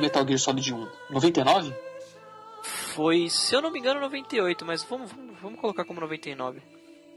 [0.00, 0.88] Metal Gear Solid 1?
[1.10, 1.74] 99?
[2.62, 6.60] Foi, se eu não me engano, 98, mas vamos, vamos, vamos colocar como 99.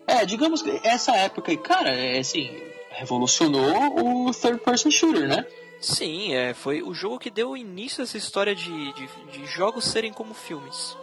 [0.08, 2.50] É, digamos que essa época aí, cara, é assim,
[2.92, 5.46] revolucionou o third person shooter, né?
[5.80, 9.86] Sim, é, foi o jogo que deu início a essa história de, de, de jogos
[9.86, 10.96] serem como filmes.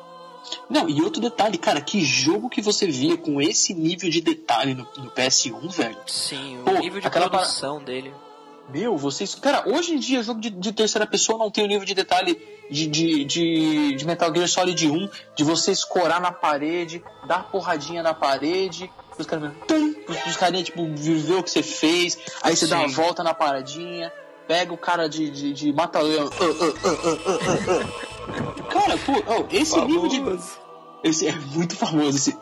[0.69, 4.75] Não, e outro detalhe, cara, que jogo que você via com esse nível de detalhe
[4.75, 5.99] no, no PS1, velho?
[6.07, 8.13] Sim, o Pô, nível de aquela produção dele.
[8.73, 9.35] Meu, vocês.
[9.35, 12.41] Cara, hoje em dia, jogo de, de terceira pessoa não tem o nível de detalhe
[12.71, 18.03] de, de, de, de Metal Gear Solid 1, de você escorar na parede, dar porradinha
[18.03, 19.53] na parede, os caras.
[19.67, 19.95] tum,
[20.27, 22.95] Os carinha, tipo, ver o que você fez, aí você dá uma Sim.
[22.95, 24.13] volta na paradinha,
[24.47, 26.27] pega o cara de, de, de mata-leão.
[26.27, 27.31] uh, uh, uh, uh, uh,
[27.73, 28.63] uh, uh.
[28.71, 30.19] Cara, pô, oh, esse nível de.
[30.19, 30.61] Famoso.
[31.03, 32.37] Esse é muito famoso, esse.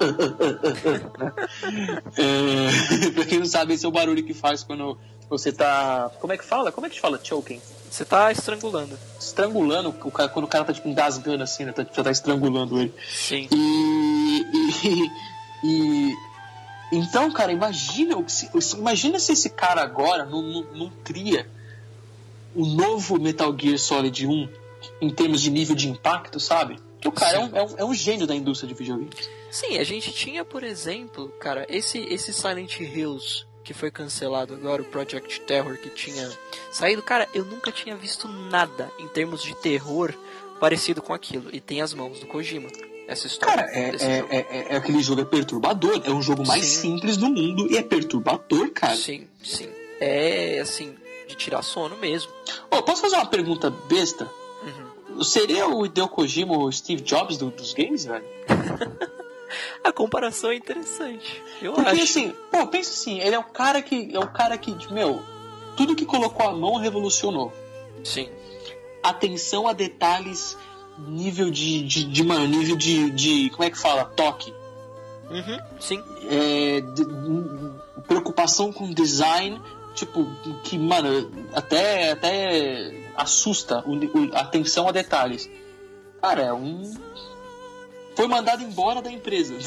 [2.16, 6.10] é, pra quem não sabe, esse é o barulho que faz quando você tá.
[6.20, 6.70] Como é que fala?
[6.72, 7.20] Como é que fala?
[7.22, 7.60] Choking.
[7.90, 8.98] Você tá estrangulando.
[9.18, 11.72] Estrangulando o cara, quando o cara tá tipo engasgando assim, né?
[11.72, 12.94] Tá, já tá estrangulando ele.
[13.10, 13.48] Sim.
[13.50, 14.44] E.
[14.84, 15.10] e,
[16.12, 16.28] e-
[16.90, 21.46] então, cara, imagina, o que se- imagina se esse cara agora não, não, não cria
[22.54, 24.48] o novo Metal Gear Solid 1
[25.02, 26.78] em termos de nível de impacto, sabe?
[26.94, 29.28] Porque o cara é um, é, um, é um gênio da indústria de videogames.
[29.50, 34.80] Sim, a gente tinha, por exemplo, cara, esse, esse Silent Hills que foi cancelado agora,
[34.80, 36.26] o Project Terror que tinha
[36.72, 40.14] saído, cara, eu nunca tinha visto nada em termos de terror
[40.58, 41.50] parecido com aquilo.
[41.54, 42.70] E tem as mãos do Kojima,
[43.06, 43.56] essa história.
[43.64, 46.00] Cara, é, é, é, é- é aquele jogo é perturbador.
[46.02, 46.92] É um jogo mais Sim.
[46.94, 48.96] simples do mundo e é perturbador, cara.
[48.96, 49.68] Sim, sim.
[50.00, 50.96] É, assim,
[51.28, 52.32] de tirar sono mesmo.
[52.70, 54.30] Ô, posso fazer uma pergunta besta?
[54.62, 55.22] Uhum.
[55.22, 58.24] Seria o Hideo Kojima o Steve Jobs do- dos games, velho?
[59.82, 61.42] A comparação é interessante.
[61.62, 62.02] Eu Porque acho.
[62.02, 64.10] assim, pô, pensa assim, ele é o cara que.
[64.14, 65.22] É o cara que, meu,
[65.76, 67.52] tudo que colocou a mão revolucionou.
[68.04, 68.28] Sim.
[69.02, 70.56] Atenção a detalhes,
[70.98, 71.82] nível de.
[71.84, 73.50] de, de mano, nível de, de.
[73.50, 74.04] Como é que fala?
[74.04, 74.52] Toque.
[75.30, 76.02] Uhum, sim.
[76.30, 77.04] É, de-
[78.06, 79.60] preocupação com design,
[79.94, 80.26] tipo,
[80.64, 85.48] que, mano, até, até assusta o, o- atenção a detalhes.
[86.22, 86.82] Cara, é um.
[88.18, 89.54] Foi mandado embora da empresa.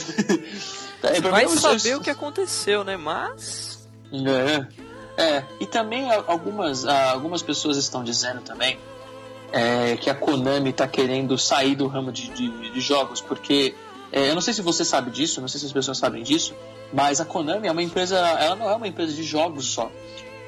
[1.04, 2.96] É, Vai eu- saber o que aconteceu, né?
[2.96, 3.90] Mas.
[4.14, 4.68] É.
[5.20, 8.78] É, e também algumas, algumas pessoas estão dizendo também
[9.52, 13.74] é, que a Konami está querendo sair do ramo de, de- de jogos, porque
[14.12, 16.54] é, eu não sei se você sabe disso, não sei se as pessoas sabem disso,
[16.94, 19.92] mas a Konami é uma empresa, ela não é uma empresa de jogos só.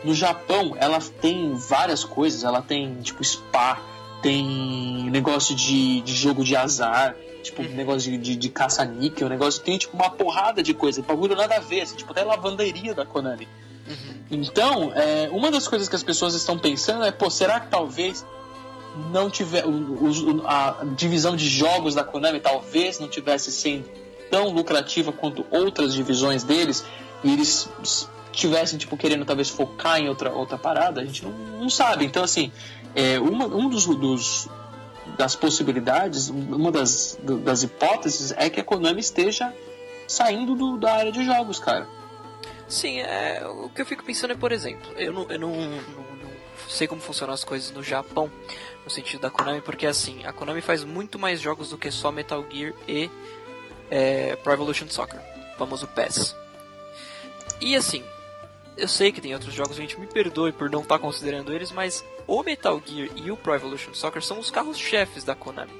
[0.04, 3.82] No Japão, ela tem várias coisas, ela tem tipo spa,
[4.22, 7.70] tem negócio de, de jogo de azar, tipo Uhum.
[7.76, 11.60] negócio de, de, de caça-níquel, negócio tem tipo uma porrada de coisa, bagulho nada a
[11.60, 13.48] ver, assim, tipo até lavanderia da Konami.
[13.88, 14.14] Uhum.
[14.32, 18.26] Então, é, uma das coisas que as pessoas estão pensando é, pô, será que talvez
[19.12, 23.86] não tiver o- o- a divisão de jogos da Konami talvez não tivesse sendo
[24.32, 26.86] tão lucrativa quanto outras divisões deles
[27.24, 27.70] e eles
[28.32, 32.06] tivessem tipo querendo talvez focar em outra outra parada, a gente não, não sabe.
[32.06, 32.52] Então assim,
[32.96, 34.48] é, uma, um dos, dos
[35.18, 39.54] das possibilidades, uma das, das hipóteses é que a Konami esteja
[40.08, 41.88] saindo do- da área de jogos, cara.
[42.68, 45.68] Sim, é, o que eu fico pensando é, por exemplo, eu não, eu não, não-
[45.78, 46.34] não
[46.70, 48.32] sei como funcionam as coisas no Japão,
[48.84, 52.12] no sentido da Konami, porque assim, a Konami faz muito mais jogos do que só
[52.12, 53.10] Metal Gear e
[53.92, 55.20] é, Pro Evolution Soccer,
[55.54, 56.36] o famoso PES.
[57.62, 58.04] E assim,
[58.78, 62.04] eu sei que tem outros jogos, gente, me perdoe por não estar considerando eles, mas
[62.28, 65.72] o Metal Gear e o Pro Evolution Soccer são os carros-chefes da Konami.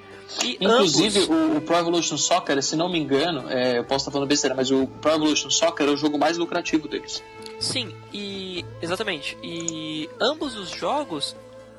[0.44, 1.30] E Inclusive, ambos...
[1.30, 4.56] o, o Pro Evolution Soccer, se não me engano, é, eu posso estar falando besteira,
[4.56, 7.24] mas o Pro Evolution Soccer é o jogo mais lucrativo deles.
[7.60, 9.38] Sim, e exatamente.
[9.44, 11.36] E ambos os jogos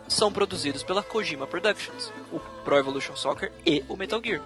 [0.07, 4.43] são produzidos pela Kojima Productions, o Pro Evolution Soccer e o Metal Gear,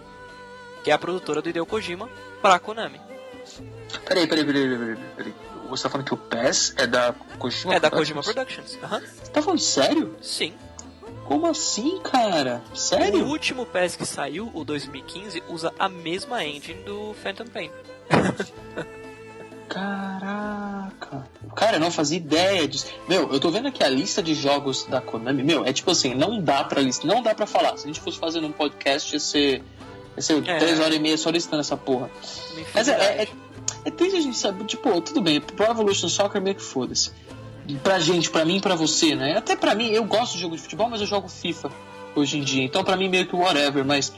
[0.84, 2.08] que é a produtora do Hideo Kojima
[2.40, 3.00] para a Konami.
[4.04, 5.34] Peraí, peraí, peraí, peraí, peraí.
[5.68, 7.90] Você tá falando que o PES é da Kojima é da?
[7.90, 8.78] Kojima Productions.
[8.82, 9.00] Aham.
[9.00, 10.16] Você tá falando sério?
[10.22, 10.52] Sim.
[11.26, 12.62] Como assim, cara?
[12.72, 13.26] O Sério?
[13.26, 17.70] último PES que saiu, o 2015, usa a mesma engine do Phantom Pain.
[19.68, 21.28] Caraca.
[21.54, 22.86] Cara, eu não fazia ideia disso.
[23.06, 25.42] Meu, eu tô vendo aqui a lista de jogos da Konami.
[25.42, 27.76] Meu, é tipo assim, não dá pra lista, não dá pra falar.
[27.76, 29.62] Se a gente fosse fazer um podcast, ia ser,
[30.16, 30.58] ia ser É.
[30.58, 32.10] três horas e meia só listando essa porra.
[32.74, 33.30] Mas é, é, infinidade.
[33.84, 37.10] É triste a gente saber, tipo, tudo bem, Pro Evolution Soccer meio que foda-se.
[37.82, 39.36] Pra gente, pra mim e pra você, né?
[39.36, 41.70] Até pra mim, eu gosto de jogo de futebol, mas eu jogo FIFA
[42.16, 42.62] hoje em dia.
[42.64, 44.12] Então pra mim meio que whatever, mas.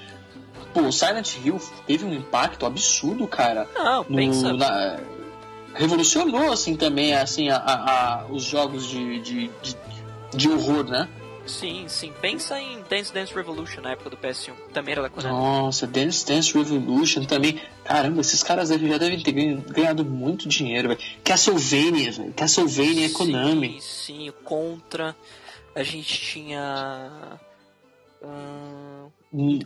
[0.72, 3.66] Pô, Silent Hill teve um impacto absurdo, cara.
[3.74, 4.52] Não, No, pensa.
[4.52, 4.98] na-
[5.74, 9.76] revolucionou, assim, também, assim, a, a- a- os jogos de, de, de,
[10.34, 11.08] de horror, né?
[11.50, 12.12] Sim, sim.
[12.20, 14.54] Pensa em Dance Dance Revolution na época do PS1.
[14.72, 15.34] Também era da Konami.
[15.34, 17.60] Nossa, Dance Dance Revolution também.
[17.84, 21.00] Caramba, esses caras já devem ter ganhado muito dinheiro, velho.
[21.24, 22.32] Castlevania, velho.
[22.32, 23.80] Castlevania é Konami.
[23.80, 25.16] Sim, sim, Contra.
[25.74, 27.38] A gente tinha.
[28.22, 29.12] Uh,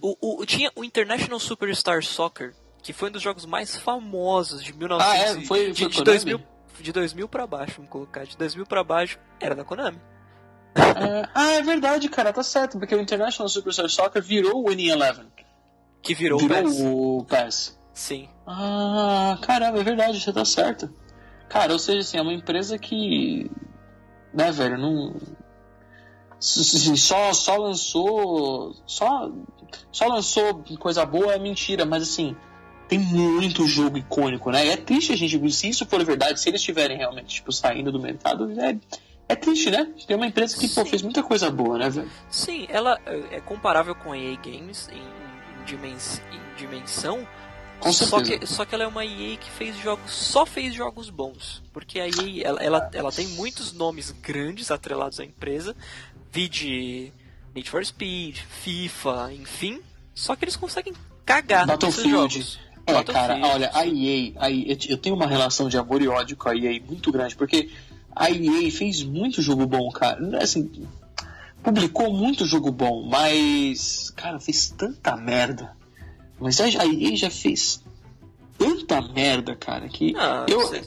[0.01, 4.73] o, o, tinha o International Superstar Soccer, que foi um dos jogos mais famosos de
[4.73, 5.47] 1900 ah, é?
[5.47, 6.40] foi, de, foi de 2000
[6.81, 9.99] de 2000 para baixo, vamos colocar, de 2000 para baixo era da Konami.
[10.77, 14.89] É, ah, é verdade, cara, tá certo, porque o International Superstar Soccer virou o Winning
[14.89, 15.27] Eleven.
[16.03, 16.81] Que virou, virou o PES.
[16.81, 17.79] o PES.
[17.95, 18.29] Sim.
[18.47, 20.93] Ah, caramba, é verdade, você tá certo.
[21.49, 23.51] Cara, ou seja, assim, é uma empresa que.
[24.33, 25.15] Né, velho, não.
[26.41, 28.75] Só, só lançou.
[28.87, 29.31] Só,
[29.93, 32.37] só lançou coisa boa é mentira, mas assim,
[32.89, 34.67] tem muito jogo icônico, né?
[34.67, 37.91] E é triste a gente, se isso for verdade, se eles estiverem realmente, tipo, saindo
[37.91, 38.77] do mercado, é,
[39.29, 39.91] é triste, né?
[40.07, 42.11] Tem uma empresa que, pô, fez muita coisa boa, né, velho?
[42.31, 42.99] Sim, ela
[43.31, 47.27] é comparável com a EA Games em, em, dimens, em dimensão,
[47.81, 51.11] com só que, só que ela é uma EA que fez jogos, só fez jogos
[51.11, 51.63] bons.
[51.73, 55.75] Porque a EA, ela, ela, ela tem muitos nomes grandes atrelados à empresa,
[56.31, 57.13] vide
[57.55, 59.81] Need for Speed, FIFA, enfim,
[60.15, 60.93] só que eles conseguem
[61.25, 62.11] cagar Battlefield.
[62.11, 62.59] jogos.
[62.87, 66.37] É, cara, olha, a EA, a EA, eu tenho uma relação de amor e ódio
[66.37, 67.71] com a EA muito grande, porque
[68.14, 70.38] a EA fez muito jogo bom, cara.
[70.42, 70.70] Assim,
[71.62, 75.77] publicou muito jogo bom, mas, cara, fez tanta merda.
[76.38, 77.83] Mas a EA já fez
[78.59, 80.83] tanta merda, cara, que Ah, eu, sei.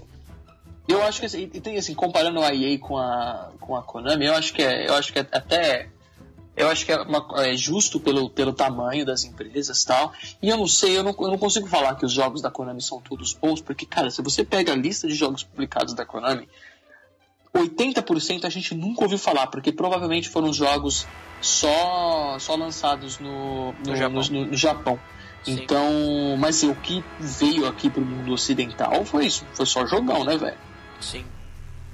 [0.88, 4.34] eu acho que assim, tem assim, comparando a EA com a, com a Konami, eu
[4.36, 5.90] acho que é, eu acho que é até
[6.56, 10.12] eu acho que é, uma- é justo pelo, pelo tamanho das empresas e tal.
[10.42, 12.82] E eu não sei, eu não, eu não consigo falar que os jogos da Konami
[12.82, 16.50] são todos bons, porque, cara, se você pega a lista de jogos publicados da Konami,
[17.54, 21.06] 80% a gente nunca ouviu falar, porque provavelmente foram jogos
[21.42, 24.24] só, só lançados no, no, No Japão.
[24.32, 25.00] no- no Japão.
[25.46, 30.24] Então, mas assim, o que veio aqui pro mundo ocidental foi isso, foi só jogão,
[30.26, 30.58] né, velho?
[31.00, 31.24] Sim,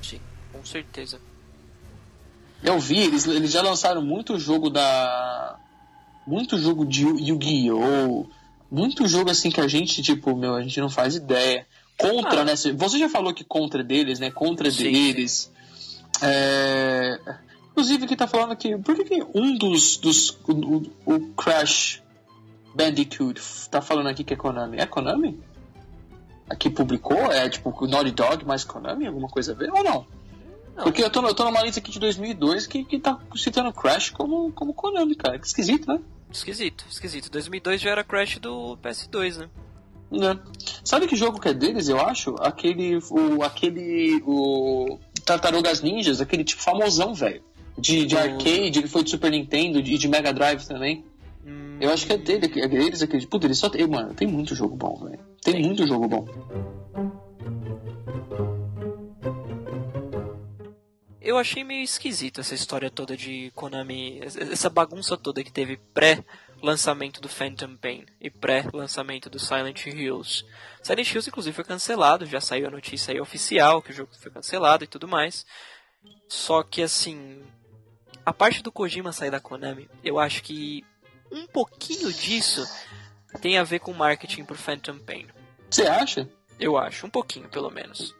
[0.01, 0.19] sim,
[0.51, 1.19] com certeza.
[2.63, 5.57] Eu vi, eles, eles já lançaram muito jogo da.
[6.25, 8.25] Muito jogo de Yu- Yu-Gi-Oh!
[8.71, 11.67] Muito jogo assim que a gente, tipo, meu, a gente não faz ideia.
[11.97, 12.45] Contra, Ah.
[12.45, 12.55] né?
[12.55, 14.31] Você já falou que contra é deles, né?
[14.31, 15.51] Contra é Sim, deles.
[16.21, 17.19] É...
[17.71, 18.77] Inclusive que tá falando que.
[18.77, 19.97] Por que, que um dos.
[19.97, 22.01] dos o, o Crash
[22.75, 24.77] Bandicoot tá falando aqui que é Konami?
[24.77, 25.39] É Konami?
[26.49, 27.31] Aqui publicou?
[27.31, 29.07] É tipo Naughty Dog mais Konami?
[29.07, 29.71] Alguma coisa a ver?
[29.71, 30.05] Ou não?
[30.75, 30.83] Não.
[30.83, 34.09] Porque eu tô, eu tô numa lista aqui de 2002 que, que tá citando Crash
[34.09, 35.39] como, como Konami, cara.
[35.39, 35.99] Que esquisito, né?
[36.31, 37.29] Esquisito, esquisito.
[37.29, 39.49] 2002 já era Crash do PS2, né?
[40.19, 40.39] Né?
[40.83, 42.35] Sabe que jogo que é deles, eu acho?
[42.39, 42.97] Aquele.
[43.09, 44.21] O, aquele.
[44.25, 44.97] O.
[45.25, 47.41] Tartarugas Ninjas, aquele tipo famosão, velho.
[47.77, 51.03] De, de Do- arcade, ele foi de Super Nintendo e de Mega Drive também.
[51.45, 53.25] Hum, Eu acho que é dele, é deles aquele.
[53.25, 53.87] Puta, ele só tem.
[53.87, 55.19] Mano, tem muito jogo bom, velho.
[55.41, 56.25] Tem muito jogo bom.
[61.21, 64.19] Eu achei meio esquisito essa história toda de Konami,
[64.51, 65.79] essa bagunça toda que teve
[66.63, 70.45] pré-lançamento do Phantom Pain e pré-lançamento do Silent Hills.
[70.81, 74.31] Silent Hills, inclusive, foi cancelado, já saiu a notícia aí oficial que o jogo foi
[74.31, 75.45] cancelado e tudo mais.
[76.29, 77.43] Só que, assim,
[78.25, 80.85] a parte do Kojima sair da Konami, eu acho que
[81.29, 82.65] um pouquinho disso
[83.41, 85.27] tem a ver com marketing pro Phantom Pain.
[85.69, 86.29] Você acha?
[86.57, 88.15] Eu acho, um pouquinho, pelo menos.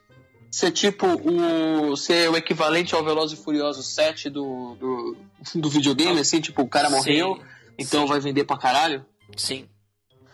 [0.52, 1.96] Ser tipo o.
[1.96, 5.18] ser o equivalente ao Velozes e Furiosos 7 do, do,
[5.56, 7.42] do videogame, assim, tipo, o cara morreu, Sim,
[7.78, 8.08] então sim.
[8.08, 9.06] vai vender pra caralho?
[9.36, 9.68] Sim.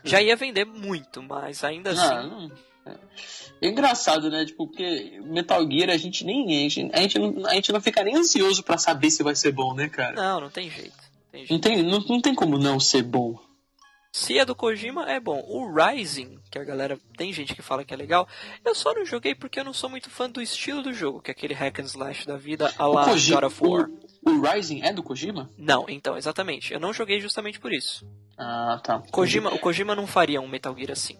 [0.03, 2.01] Já ia vender muito, mas ainda assim.
[2.01, 2.51] Ah, não.
[2.85, 3.67] É.
[3.67, 4.45] Engraçado, né?
[4.45, 6.45] Tipo, porque Metal Gear a gente nem.
[6.45, 9.35] A gente, a gente, não, a gente não fica nem ansioso pra saber se vai
[9.35, 10.15] ser bom, né, cara?
[10.15, 10.95] Não, não tem jeito.
[11.31, 11.53] Tem jeito.
[11.53, 13.37] Não tem, não, não tem como não ser bom.
[14.19, 15.41] Se é do Kojima, é bom.
[15.47, 16.99] O Rising, que a galera.
[17.15, 18.27] Tem gente que fala que é legal.
[18.65, 21.31] Eu só não joguei porque eu não sou muito fã do estilo do jogo, que
[21.31, 23.89] é aquele hack and slash da vida a la God of War.
[24.25, 25.49] o, o Rising é do Kojima?
[25.57, 26.73] Não, então, exatamente.
[26.73, 28.05] Eu não joguei justamente por isso.
[28.37, 29.01] Ah, tá.
[29.11, 31.17] Kojima, o Kojima não faria um Metal Gear assim.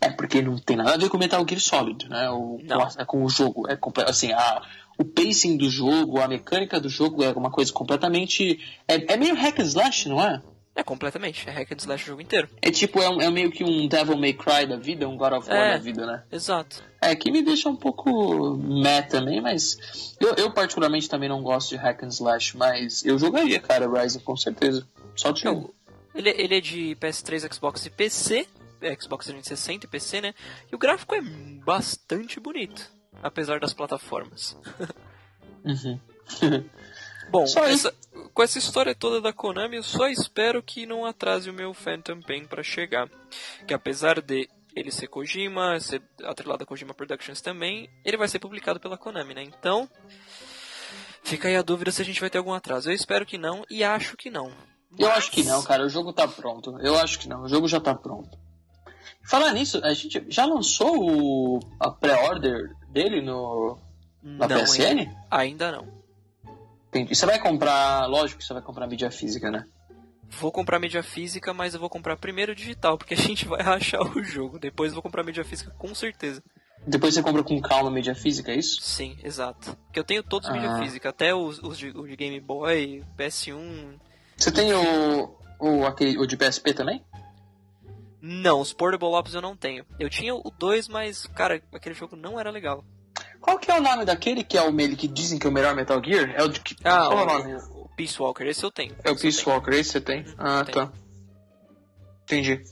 [0.00, 2.28] É porque não tem nada a ver com Metal Gear Solid, né?
[2.30, 2.78] O, Não.
[2.78, 3.68] Com, a- com o jogo.
[3.70, 4.62] É assim, a,
[4.98, 8.58] o pacing do jogo, a mecânica do jogo é uma coisa completamente.
[8.88, 10.42] É, é meio hack and slash, não é?
[10.80, 11.46] É completamente.
[11.46, 12.48] É hack and slash o jogo inteiro.
[12.62, 15.34] É tipo, é, um- é meio que um Devil May Cry da vida, um God
[15.34, 15.70] of War É.
[15.72, 16.22] da vida, né?
[16.32, 16.82] Exato.
[17.02, 21.68] É, que me deixa um pouco meh também, mas eu, eu particularmente também não gosto
[21.70, 24.88] de hack and slash, mas eu jogaria, cara, Rising com certeza.
[25.14, 25.70] Só de Não,
[26.14, 28.46] Ele, ele é de PS3, Xbox e PC.
[28.80, 30.34] é, Xbox 360 e PC, né?
[30.72, 32.90] E o gráfico é bastante bonito.
[33.22, 34.56] Apesar das plataformas.
[35.62, 36.00] Uhum.
[37.30, 37.94] Bom, essa-
[38.34, 42.20] com essa história toda da Konami, eu só espero que não atrase o meu Phantom
[42.20, 43.08] Pain para chegar.
[43.66, 48.38] Que apesar de ele ser Kojima, ser atrelado a Kojima Productions também, ele vai ser
[48.38, 49.42] publicado pela Konami, né?
[49.42, 49.88] Então,
[51.22, 52.90] fica aí a dúvida se a gente vai ter algum atraso.
[52.90, 54.52] Eu espero que não e acho que não.
[54.90, 55.00] Mas...
[55.00, 55.84] Eu acho que não, cara.
[55.84, 56.76] O jogo tá pronto.
[56.80, 57.42] Eu acho que não.
[57.42, 58.38] O jogo já tá pronto.
[59.22, 63.78] Falar nisso, a gente já lançou o, a pré-order dele no
[64.22, 64.82] na não, PSN?
[64.82, 65.99] Ainda, ainda não.
[66.90, 67.14] Entendi.
[67.14, 69.64] Você vai comprar, lógico que você vai comprar mídia física, né?
[70.28, 74.02] Vou comprar mídia física, mas eu vou comprar primeiro digital, porque a gente vai rachar
[74.02, 74.58] o jogo.
[74.58, 76.42] Depois eu vou comprar mídia física com certeza.
[76.84, 78.80] Depois você compra com calma mídia física, é isso?
[78.80, 79.76] Sim, exato.
[79.86, 80.52] Porque eu tenho todos ah.
[80.52, 84.00] mídia física, até os, os, de, de Game Boy, PS1.
[84.36, 87.04] Você tem o, o, aquele, o de PSP também?
[88.20, 89.84] Não, os Portable Ops eu não tenho.
[89.98, 92.84] Eu tinha o 2, mas, cara, aquele jogo não era legal.
[93.40, 95.74] Qual que é o nome daquele que é o que dizem que é o melhor
[95.74, 96.34] Metal Gear?
[96.36, 96.76] É o de que.
[96.84, 97.54] Ah, Qual o, é o nome?
[97.74, 98.94] O Peace Walker, esse eu tenho.
[99.02, 100.24] É o Peace Walker, esse você tem?
[100.38, 100.92] Ah, tá.
[102.24, 102.62] Entendi.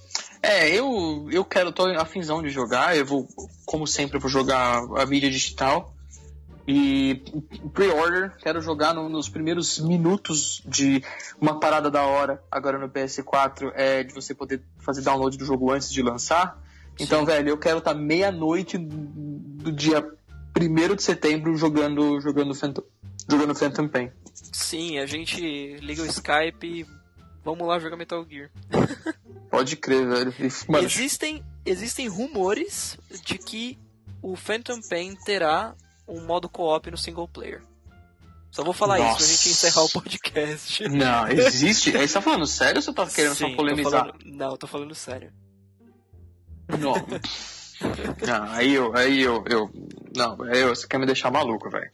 [0.43, 3.27] É, eu, eu quero, tô afinzão de jogar, eu vou,
[3.66, 5.95] como sempre, vou jogar a mídia digital.
[6.71, 7.23] E
[7.73, 11.03] pre-order, quero jogar no, nos primeiros minutos de
[11.41, 15.73] uma parada da hora agora no PS4, é de você poder fazer download do jogo
[15.73, 16.62] antes de lançar.
[17.01, 17.27] Então, Sim.
[17.27, 20.07] velho, eu quero estar tá meia-noite do dia
[20.63, 22.83] 1 de setembro jogando jogando Phantom,
[23.31, 24.13] jogando Phantom Pain.
[24.53, 26.87] Sim, a gente liga o Skype e
[27.45, 28.51] vamos lá jogar Metal Gear.
[29.51, 30.35] Pode crer, velho.
[30.69, 33.79] Mano, existem, existem rumores de que
[34.23, 35.75] o Phantom Pain terá
[36.07, 37.63] um modo co-op no single player.
[38.51, 39.11] Só vou falar Nossa.
[39.11, 40.89] isso pra gente encerrar o podcast.
[40.89, 41.91] Não, existe?
[41.97, 44.07] Aí você tá falando sério ou você tá querendo Sim, só polemizar?
[44.07, 44.19] Falando...
[44.25, 45.33] Não, eu tô falando sério.
[46.79, 46.95] Não.
[48.27, 49.71] Não, aí eu, aí eu, eu.
[50.19, 51.91] Não, eu, você quer me deixar maluco, velho.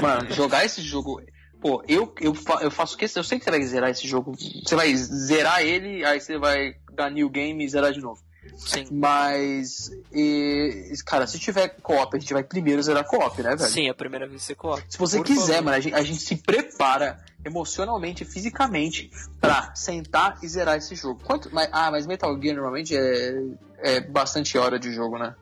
[0.00, 1.20] Mano, jogar esse jogo.
[1.60, 3.20] Pô, eu, eu, eu faço questão.
[3.20, 4.32] Eu sei que você vai zerar esse jogo.
[4.36, 8.20] Você vai zerar ele, aí você vai dar new game e zerar de novo.
[8.56, 8.86] Sim.
[8.90, 13.70] Mas, e, cara, se tiver co-op, a gente vai primeiro zerar co-op, né, velho?
[13.70, 14.82] Sim, a primeira vez ser co-op.
[14.88, 15.64] Se você Por quiser, favor.
[15.64, 19.10] mano, a gente, a gente se prepara emocionalmente, fisicamente,
[19.40, 21.20] pra sentar e zerar esse jogo.
[21.24, 23.34] Quanto, mas, ah, mas Metal Gear normalmente é,
[23.78, 25.34] é bastante hora de jogo, né?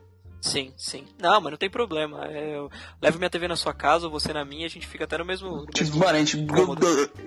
[0.43, 1.07] Sim, sim.
[1.21, 2.27] Não, mas não tem problema.
[2.27, 2.69] É, eu
[3.01, 5.49] levo minha TV na sua casa, você na minha, a gente fica até no mesmo.
[5.49, 6.37] No mesmo mano, a gente,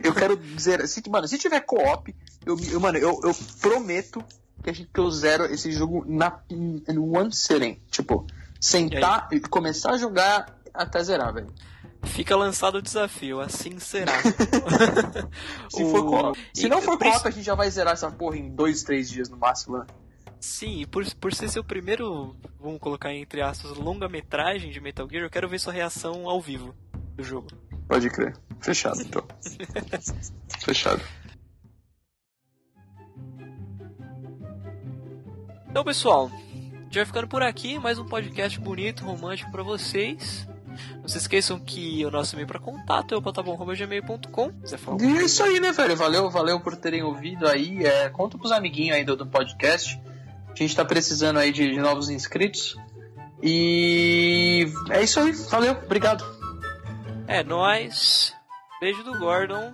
[0.03, 0.85] eu, quero dizer.
[0.85, 2.13] Se, mano, se tiver co-op,
[2.45, 4.21] eu, eu, mano, eu, eu prometo
[4.61, 7.79] que a gente que eu zero esse jogo na in one sitting.
[7.89, 8.27] Tipo,
[8.59, 11.53] sentar e, e começar a jogar até zerar, velho.
[12.03, 14.11] Fica lançado o desafio, assim será.
[15.71, 16.35] se, o...
[16.53, 19.29] se não for co-op, a gente já vai zerar essa porra em dois, três dias
[19.29, 19.85] no máximo, né?
[20.45, 25.23] Sim, e por, por ser seu primeiro, vamos colocar entre aspas, longa-metragem de Metal Gear,
[25.23, 26.73] eu quero ver sua reação ao vivo
[27.15, 27.47] do jogo.
[27.87, 28.37] Pode crer.
[28.61, 29.23] Fechado, então.
[30.59, 31.01] Fechado.
[35.67, 36.29] Então, pessoal,
[36.91, 40.47] já vai ficando por aqui, mais um podcast bonito, romântico para vocês.
[41.01, 44.51] Não se esqueçam que o nosso e-mail para contato é o potabom.gmail.com.
[45.01, 45.97] E é isso aí, né, velho?
[45.97, 47.83] Valeu, valeu por terem ouvido aí.
[47.83, 49.99] É, conta pros amiguinhos aí do, do podcast.
[50.55, 52.77] A gente tá precisando aí de, de novos inscritos.
[53.43, 55.33] E é isso aí.
[55.33, 56.23] Valeu, obrigado.
[57.27, 58.33] É nóis.
[58.79, 59.73] Beijo do Gordon.